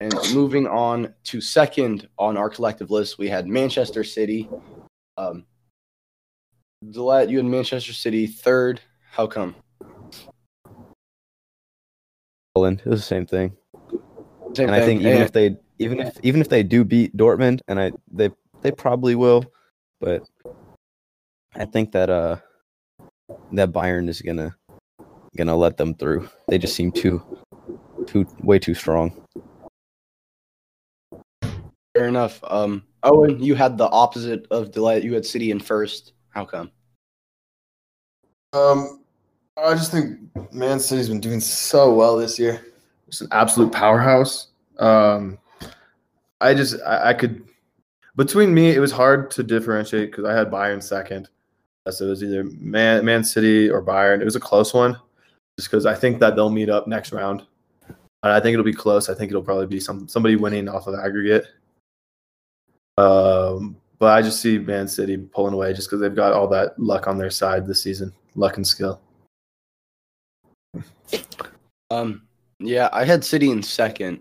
and 0.00 0.14
moving 0.32 0.66
on 0.66 1.12
to 1.24 1.40
second 1.40 2.08
on 2.18 2.36
our 2.36 2.48
collective 2.48 2.90
list, 2.90 3.18
we 3.18 3.28
had 3.28 3.46
Manchester 3.46 4.02
City. 4.02 4.48
Um, 5.18 5.44
Dlet, 6.84 7.28
you 7.28 7.36
had 7.36 7.46
Manchester 7.46 7.92
City 7.92 8.26
third. 8.26 8.80
How 9.10 9.26
come? 9.26 9.54
Haaland, 12.56 12.80
it 12.80 12.86
was 12.86 13.00
the 13.00 13.06
same 13.06 13.26
thing. 13.26 13.56
Same 14.54 14.68
and 14.68 14.74
I 14.74 14.84
think 14.84 15.00
even 15.00 15.12
And- 15.14 15.22
if 15.22 15.32
they 15.32 15.56
even 15.78 16.00
if 16.00 16.16
even 16.22 16.40
if 16.40 16.48
they 16.48 16.62
do 16.62 16.84
beat 16.84 17.16
Dortmund, 17.16 17.60
and 17.68 17.78
I 17.80 17.92
they 18.10 18.30
they 18.62 18.70
probably 18.70 19.14
will, 19.14 19.44
but 20.00 20.28
I 21.54 21.64
think 21.64 21.92
that 21.92 22.10
uh 22.10 22.36
that 23.52 23.72
Bayern 23.72 24.08
is 24.08 24.22
gonna 24.22 24.54
gonna 25.36 25.56
let 25.56 25.76
them 25.76 25.94
through. 25.94 26.28
They 26.48 26.58
just 26.58 26.74
seem 26.74 26.92
too 26.92 27.22
too 28.06 28.26
way 28.42 28.58
too 28.58 28.74
strong. 28.74 29.12
fair 32.00 32.08
enough. 32.08 32.42
Um, 32.44 32.84
Owen, 33.02 33.42
you 33.42 33.54
had 33.54 33.76
the 33.76 33.88
opposite 33.88 34.46
of 34.50 34.70
Dlet. 34.70 35.02
You 35.02 35.14
had 35.14 35.26
City 35.26 35.50
in 35.50 35.60
first. 35.60 36.12
How 36.30 36.44
come? 36.44 36.70
Um, 38.52 39.04
I 39.56 39.74
just 39.74 39.92
think 39.92 40.18
Man 40.52 40.80
City's 40.80 41.08
been 41.08 41.20
doing 41.20 41.40
so 41.40 41.92
well 41.92 42.16
this 42.16 42.38
year. 42.38 42.64
It's 43.06 43.20
an 43.20 43.28
absolute 43.32 43.72
powerhouse. 43.72 44.48
Um, 44.78 45.38
I 46.40 46.54
just 46.54 46.76
I, 46.86 47.10
I 47.10 47.14
could 47.14 47.44
between 48.16 48.52
me, 48.54 48.70
it 48.70 48.80
was 48.80 48.92
hard 48.92 49.30
to 49.32 49.42
differentiate 49.42 50.10
because 50.10 50.24
I 50.24 50.34
had 50.34 50.50
Bayern 50.50 50.82
second. 50.82 51.28
So 51.88 52.06
it 52.06 52.10
was 52.10 52.22
either 52.22 52.44
Man 52.44 53.04
Man 53.04 53.24
City 53.24 53.70
or 53.70 53.82
Bayern. 53.82 54.20
It 54.20 54.24
was 54.24 54.36
a 54.36 54.40
close 54.40 54.74
one, 54.74 54.98
just 55.58 55.70
because 55.70 55.86
I 55.86 55.94
think 55.94 56.20
that 56.20 56.36
they'll 56.36 56.50
meet 56.50 56.68
up 56.68 56.86
next 56.86 57.12
round. 57.12 57.42
And 58.22 58.32
I 58.32 58.38
think 58.38 58.52
it'll 58.52 58.64
be 58.64 58.72
close. 58.74 59.08
I 59.08 59.14
think 59.14 59.30
it'll 59.30 59.42
probably 59.42 59.66
be 59.66 59.80
some 59.80 60.06
somebody 60.06 60.36
winning 60.36 60.68
off 60.68 60.86
of 60.86 60.94
aggregate. 60.94 61.46
Um, 62.98 63.76
but 63.98 64.12
I 64.12 64.20
just 64.20 64.40
see 64.40 64.58
Man 64.58 64.88
City 64.88 65.16
pulling 65.16 65.54
away 65.54 65.72
just 65.72 65.88
because 65.88 66.00
they've 66.00 66.14
got 66.14 66.34
all 66.34 66.48
that 66.48 66.78
luck 66.78 67.08
on 67.08 67.16
their 67.16 67.30
side 67.30 67.66
this 67.66 67.82
season, 67.82 68.12
luck 68.34 68.56
and 68.56 68.66
skill. 68.66 69.00
Um, 71.90 72.22
yeah, 72.58 72.90
I 72.92 73.04
had 73.04 73.24
City 73.24 73.50
in 73.50 73.62
second, 73.62 74.20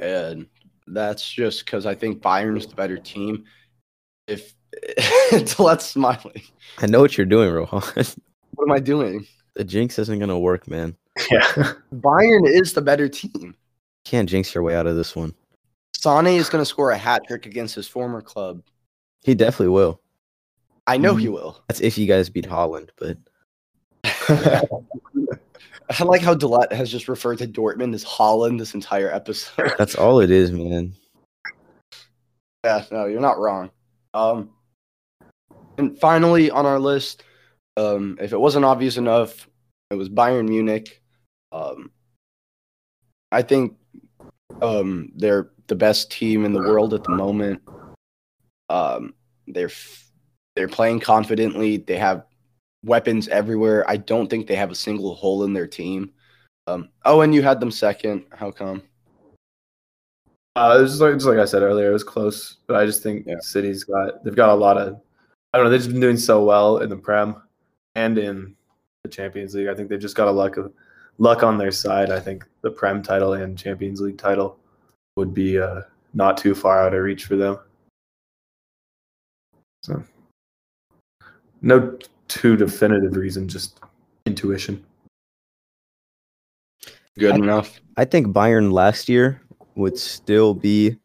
and 0.00 0.46
that's 0.86 1.30
just 1.30 1.64
because 1.64 1.86
I 1.86 1.94
think 1.94 2.22
Bayern's 2.22 2.66
the 2.66 2.74
better 2.74 2.96
team. 2.96 3.44
If 4.26 4.54
Dlet's 5.30 5.86
smiling, 5.86 6.42
I 6.78 6.86
know 6.86 7.00
what 7.00 7.16
you're 7.16 7.26
doing, 7.26 7.50
Rohan. 7.50 7.82
what 8.54 8.64
am 8.64 8.72
I 8.72 8.78
doing? 8.80 9.26
the 9.54 9.64
jinx 9.64 9.98
isn't 9.98 10.18
gonna 10.20 10.38
work, 10.38 10.68
man. 10.68 10.96
Yeah. 11.32 11.72
Bayern 11.94 12.46
is 12.48 12.74
the 12.74 12.80
better 12.82 13.08
team. 13.08 13.56
Can't 14.04 14.28
jinx 14.28 14.54
your 14.54 14.62
way 14.62 14.76
out 14.76 14.86
of 14.86 14.94
this 14.96 15.16
one. 15.16 15.34
Sane 15.96 16.28
is 16.28 16.48
going 16.48 16.62
to 16.62 16.66
score 16.66 16.92
a 16.92 16.96
hat 16.96 17.22
trick 17.26 17.44
against 17.44 17.74
his 17.74 17.88
former 17.88 18.22
club. 18.22 18.62
He 19.24 19.34
definitely 19.34 19.70
will. 19.74 20.00
I 20.86 20.96
know 20.96 21.10
Mm-hmm. 21.14 21.18
he 21.20 21.28
will. 21.28 21.60
That's 21.66 21.80
if 21.80 21.98
you 21.98 22.06
guys 22.06 22.30
beat 22.30 22.46
Haaland, 22.46 22.90
but 22.96 23.16
I 26.00 26.04
like 26.04 26.22
how 26.22 26.34
Dlet 26.36 26.70
has 26.72 26.88
just 26.90 27.08
referred 27.08 27.38
to 27.38 27.48
Dortmund 27.48 27.94
as 27.94 28.04
Haaland 28.04 28.58
this 28.60 28.74
entire 28.74 29.12
episode. 29.12 29.72
that's 29.76 29.96
all 29.96 30.20
it 30.20 30.30
is, 30.30 30.52
man. 30.52 30.92
yeah, 32.64 32.84
no, 32.92 33.06
you're 33.06 33.20
not 33.20 33.38
wrong. 33.40 33.70
Um, 34.14 34.50
and 35.78 35.98
finally 35.98 36.50
on 36.50 36.66
our 36.66 36.78
list, 36.78 37.22
um, 37.76 38.18
if 38.20 38.32
it 38.32 38.40
wasn't 38.40 38.64
obvious 38.64 38.96
enough, 38.96 39.48
it 39.90 39.94
was 39.94 40.08
Bayern 40.08 40.48
Munich. 40.48 41.00
Um, 41.52 41.90
I 43.32 43.42
think 43.42 43.76
um, 44.60 45.12
they're 45.14 45.50
the 45.68 45.76
best 45.76 46.10
team 46.10 46.44
in 46.44 46.52
the 46.52 46.60
world 46.60 46.92
at 46.92 47.04
the 47.04 47.10
moment. 47.10 47.62
Um, 48.68 49.14
they're 49.46 49.66
f- 49.66 50.10
they're 50.56 50.68
playing 50.68 51.00
confidently. 51.00 51.76
They 51.78 51.96
have 51.96 52.24
weapons 52.84 53.28
everywhere. 53.28 53.88
I 53.88 53.96
don't 53.96 54.28
think 54.28 54.46
they 54.46 54.56
have 54.56 54.70
a 54.70 54.74
single 54.74 55.14
hole 55.14 55.44
in 55.44 55.52
their 55.52 55.66
team. 55.66 56.10
Um, 56.66 56.88
oh, 57.04 57.20
and 57.22 57.34
you 57.34 57.42
had 57.42 57.60
them 57.60 57.70
second. 57.70 58.24
How 58.32 58.50
come? 58.50 58.82
Uh, 60.56 60.76
it 60.78 60.82
was 60.82 60.92
just 60.92 61.00
like, 61.00 61.14
just 61.14 61.26
like 61.26 61.38
I 61.38 61.44
said 61.44 61.62
earlier, 61.62 61.88
it 61.90 61.92
was 61.92 62.02
close, 62.02 62.56
but 62.66 62.76
I 62.76 62.84
just 62.84 63.02
think 63.02 63.24
Yeah. 63.26 63.36
City's 63.40 63.84
got 63.84 64.24
they've 64.24 64.34
got 64.34 64.50
a 64.50 64.54
lot 64.54 64.76
of 64.76 65.00
I 65.52 65.58
don't 65.58 65.64
know 65.64 65.70
they've 65.70 65.80
just 65.80 65.90
been 65.90 66.00
doing 66.00 66.16
so 66.16 66.44
well 66.44 66.78
in 66.78 66.90
the 66.90 66.96
Prem 66.96 67.42
and 67.94 68.18
in 68.18 68.54
the 69.02 69.08
Champions 69.08 69.54
League. 69.54 69.68
I 69.68 69.74
think 69.74 69.88
they've 69.88 69.98
just 70.00 70.16
got 70.16 70.28
a 70.28 70.30
luck 70.32 70.56
of 70.56 70.72
luck 71.18 71.42
on 71.42 71.56
their 71.58 71.72
side. 71.72 72.10
I 72.10 72.20
think 72.20 72.44
the 72.62 72.70
Prem 72.70 73.02
title 73.02 73.32
and 73.34 73.58
Champions 73.58 74.00
League 74.00 74.18
title 74.18 74.58
would 75.16 75.32
be 75.32 75.58
uh, 75.58 75.82
not 76.14 76.36
too 76.36 76.54
far 76.54 76.82
out 76.84 76.94
of 76.94 77.02
reach 77.02 77.24
for 77.24 77.36
them. 77.36 77.58
So 79.82 80.02
no 81.62 81.98
too 82.28 82.56
definitive 82.56 83.16
reason, 83.16 83.48
just 83.48 83.80
intuition. 84.26 84.84
Good 87.18 87.32
I- 87.32 87.36
enough. 87.36 87.80
I 87.96 88.04
think 88.04 88.28
Bayern 88.28 88.70
last 88.70 89.08
year 89.08 89.40
would 89.74 89.98
still 89.98 90.54
be 90.54 90.96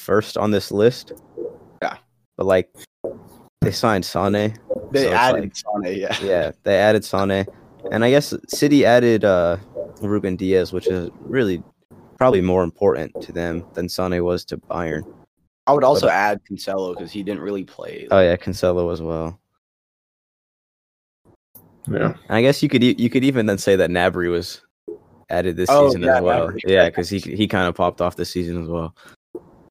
first 0.00 0.36
on 0.36 0.50
this 0.50 0.70
list. 0.70 1.12
Yeah. 1.80 1.96
But 2.36 2.46
like 2.46 2.70
they 3.60 3.70
signed 3.70 4.04
Sane. 4.04 4.56
They 4.92 5.04
So 5.04 5.12
added 5.12 5.40
like- 5.42 5.56
Sane, 5.56 5.98
yeah. 6.00 6.16
Yeah, 6.22 6.52
they 6.64 6.76
added 6.78 7.04
Sane, 7.04 7.46
and 7.90 8.04
I 8.04 8.10
guess 8.10 8.34
City 8.48 8.84
added 8.84 9.24
uh, 9.24 9.56
Rúben 10.00 10.36
Dias, 10.36 10.72
which 10.72 10.86
is 10.88 11.10
really 11.20 11.62
probably 12.18 12.40
more 12.40 12.62
important 12.64 13.18
to 13.22 13.32
them 13.32 13.64
than 13.74 13.88
Sane 13.88 14.22
was 14.24 14.44
to 14.46 14.58
Bayern. 14.58 15.02
I 15.66 15.72
would 15.72 15.84
also 15.84 16.06
But- 16.06 16.14
add 16.14 16.40
Cancelo 16.50 16.94
because 16.94 17.12
he 17.12 17.22
didn't 17.22 17.42
really 17.42 17.64
play. 17.64 18.08
Oh 18.10 18.20
yeah, 18.20 18.36
Cancelo 18.36 18.92
as 18.92 19.00
well. 19.02 19.38
Yeah. 21.90 22.14
And 22.28 22.36
I 22.36 22.42
guess 22.42 22.62
you 22.62 22.68
could 22.68 22.82
e- 22.84 22.94
you 22.98 23.10
could 23.10 23.24
even 23.24 23.46
then 23.46 23.58
say 23.58 23.74
that 23.76 23.90
Gnabry 23.90 24.30
was 24.30 24.60
added 25.28 25.56
this 25.56 25.68
Oh, 25.70 25.88
season 25.88 26.02
yeah, 26.02 26.16
as 26.16 26.22
well. 26.22 26.48
Gnabry. 26.48 26.58
Yeah, 26.66 26.88
because 26.88 27.08
he 27.08 27.18
he 27.18 27.46
kind 27.48 27.68
of 27.68 27.74
popped 27.74 28.00
off 28.00 28.16
this 28.16 28.30
season 28.30 28.62
as 28.62 28.68
well. 28.68 28.94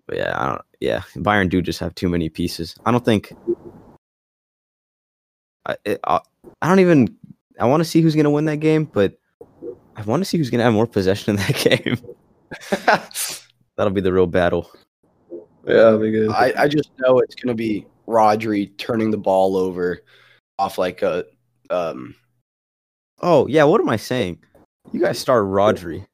But 0.09 0.17
yeah, 0.17 0.33
I 0.35 0.47
don't. 0.47 0.61
Yeah, 0.79 1.01
Bayern 1.17 1.49
do 1.49 1.61
just 1.61 1.79
have 1.79 1.93
too 1.93 2.09
many 2.09 2.29
pieces. 2.29 2.75
I 2.83 2.91
don't 2.91 3.05
think. 3.05 3.31
I 5.67 5.75
it, 5.85 5.99
I, 6.03 6.19
I 6.63 6.67
don't 6.67 6.79
even. 6.79 7.15
I 7.59 7.65
want 7.65 7.81
to 7.81 7.85
see 7.85 8.01
who's 8.01 8.15
gonna 8.15 8.31
win 8.31 8.45
that 8.45 8.57
game, 8.57 8.85
but 8.85 9.19
I 9.95 10.01
want 10.01 10.21
to 10.21 10.25
see 10.25 10.39
who's 10.39 10.49
gonna 10.49 10.63
have 10.63 10.73
more 10.73 10.87
possession 10.87 11.31
in 11.31 11.35
that 11.35 11.55
game. 11.85 11.97
That'll 13.77 13.93
be 13.93 14.01
the 14.01 14.11
real 14.11 14.25
battle. 14.25 14.71
Yeah, 15.67 15.75
that'd 15.75 16.01
be 16.01 16.09
good. 16.09 16.31
I, 16.31 16.53
I 16.57 16.67
just 16.67 16.89
know 16.97 17.19
it's 17.19 17.35
gonna 17.35 17.53
be 17.53 17.85
Rodri 18.07 18.75
turning 18.77 19.11
the 19.11 19.17
ball 19.19 19.57
over 19.57 19.99
off 20.57 20.79
like 20.79 21.03
a 21.03 21.25
um 21.69 22.15
Oh 23.21 23.45
yeah, 23.45 23.63
what 23.63 23.79
am 23.79 23.89
I 23.89 23.97
saying? 23.97 24.39
You 24.91 25.01
guys 25.01 25.19
start 25.19 25.45
Rodri. 25.45 26.07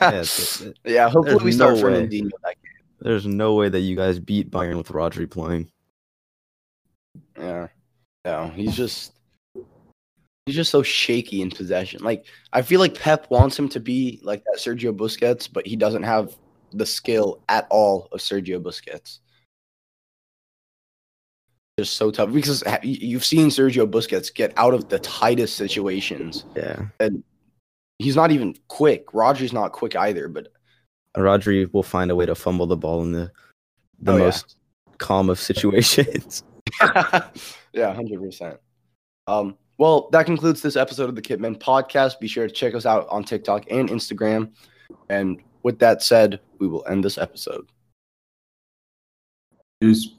Yeah, 0.00 0.22
th- 0.22 0.58
th- 0.58 0.76
yeah, 0.84 1.08
hopefully 1.08 1.44
we 1.44 1.52
start 1.52 1.76
no 1.76 1.84
way. 1.84 2.22
There's 3.00 3.26
no 3.26 3.54
way 3.54 3.68
that 3.68 3.80
you 3.80 3.96
guys 3.96 4.18
beat 4.18 4.50
Bayern 4.50 4.76
with 4.76 4.88
Rodri 4.88 5.30
playing. 5.30 5.70
Yeah. 7.38 7.68
No, 8.24 8.48
he's 8.48 8.74
just 8.74 9.12
he's 10.46 10.56
just 10.56 10.70
so 10.70 10.82
shaky 10.82 11.42
in 11.42 11.50
possession. 11.50 12.02
Like 12.02 12.26
I 12.52 12.62
feel 12.62 12.80
like 12.80 12.98
Pep 12.98 13.30
wants 13.30 13.58
him 13.58 13.68
to 13.70 13.80
be 13.80 14.20
like 14.22 14.42
that 14.44 14.58
Sergio 14.58 14.96
Busquets, 14.96 15.48
but 15.52 15.66
he 15.66 15.76
doesn't 15.76 16.02
have 16.02 16.36
the 16.72 16.86
skill 16.86 17.42
at 17.48 17.66
all 17.70 18.08
of 18.12 18.20
Sergio 18.20 18.60
Busquets. 18.60 19.18
Just 21.78 21.96
so 21.96 22.10
tough 22.10 22.32
because 22.32 22.64
you've 22.82 23.24
seen 23.24 23.48
Sergio 23.48 23.86
Busquets 23.86 24.34
get 24.34 24.52
out 24.56 24.72
of 24.72 24.88
the 24.88 24.98
tightest 25.00 25.56
situations. 25.56 26.44
Yeah. 26.56 26.86
He's 27.98 28.16
not 28.16 28.30
even 28.30 28.54
quick. 28.68 29.06
Rodri's 29.08 29.52
not 29.52 29.72
quick 29.72 29.96
either, 29.96 30.28
but 30.28 30.48
Rodri 31.16 31.72
will 31.72 31.82
find 31.82 32.10
a 32.10 32.16
way 32.16 32.26
to 32.26 32.34
fumble 32.34 32.66
the 32.66 32.76
ball 32.76 33.02
in 33.02 33.12
the 33.12 33.30
the 34.00 34.12
Oh, 34.12 34.16
yeah. 34.16 34.24
most 34.24 34.56
calm 34.98 35.30
of 35.30 35.40
situations. 35.40 36.42
yeah, 37.72 37.94
hundred 37.94 38.20
percent. 38.20 38.58
Um, 39.26 39.56
well, 39.78 40.08
that 40.12 40.26
concludes 40.26 40.60
this 40.62 40.76
episode 40.76 41.08
of 41.08 41.14
the 41.14 41.22
Kitmen 41.22 41.58
podcast. 41.58 42.20
Be 42.20 42.28
sure 42.28 42.46
to 42.46 42.52
check 42.52 42.74
us 42.74 42.84
out 42.86 43.06
on 43.08 43.24
TikTok 43.24 43.64
and 43.70 43.88
Instagram. 43.88 44.52
And 45.08 45.40
with 45.62 45.78
that 45.78 46.02
said, 46.02 46.40
we 46.58 46.66
will 46.68 46.84
end 46.86 47.02
this 47.04 47.18
episode. 47.18 47.66
Who's- 49.80 50.14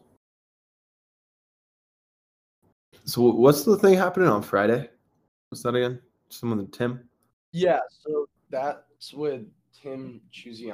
So 3.06 3.22
what's 3.22 3.64
the 3.64 3.78
thing 3.78 3.94
happening 3.94 4.28
on 4.30 4.42
Friday? 4.42 4.90
What's 5.50 5.64
that 5.64 5.76
again? 5.76 6.02
Someone 6.30 6.68
Tim? 6.68 7.08
Yeah, 7.52 7.80
so 7.90 8.28
that's 8.50 9.14
with 9.14 9.46
Tim 9.74 10.22
choosing 10.32 10.72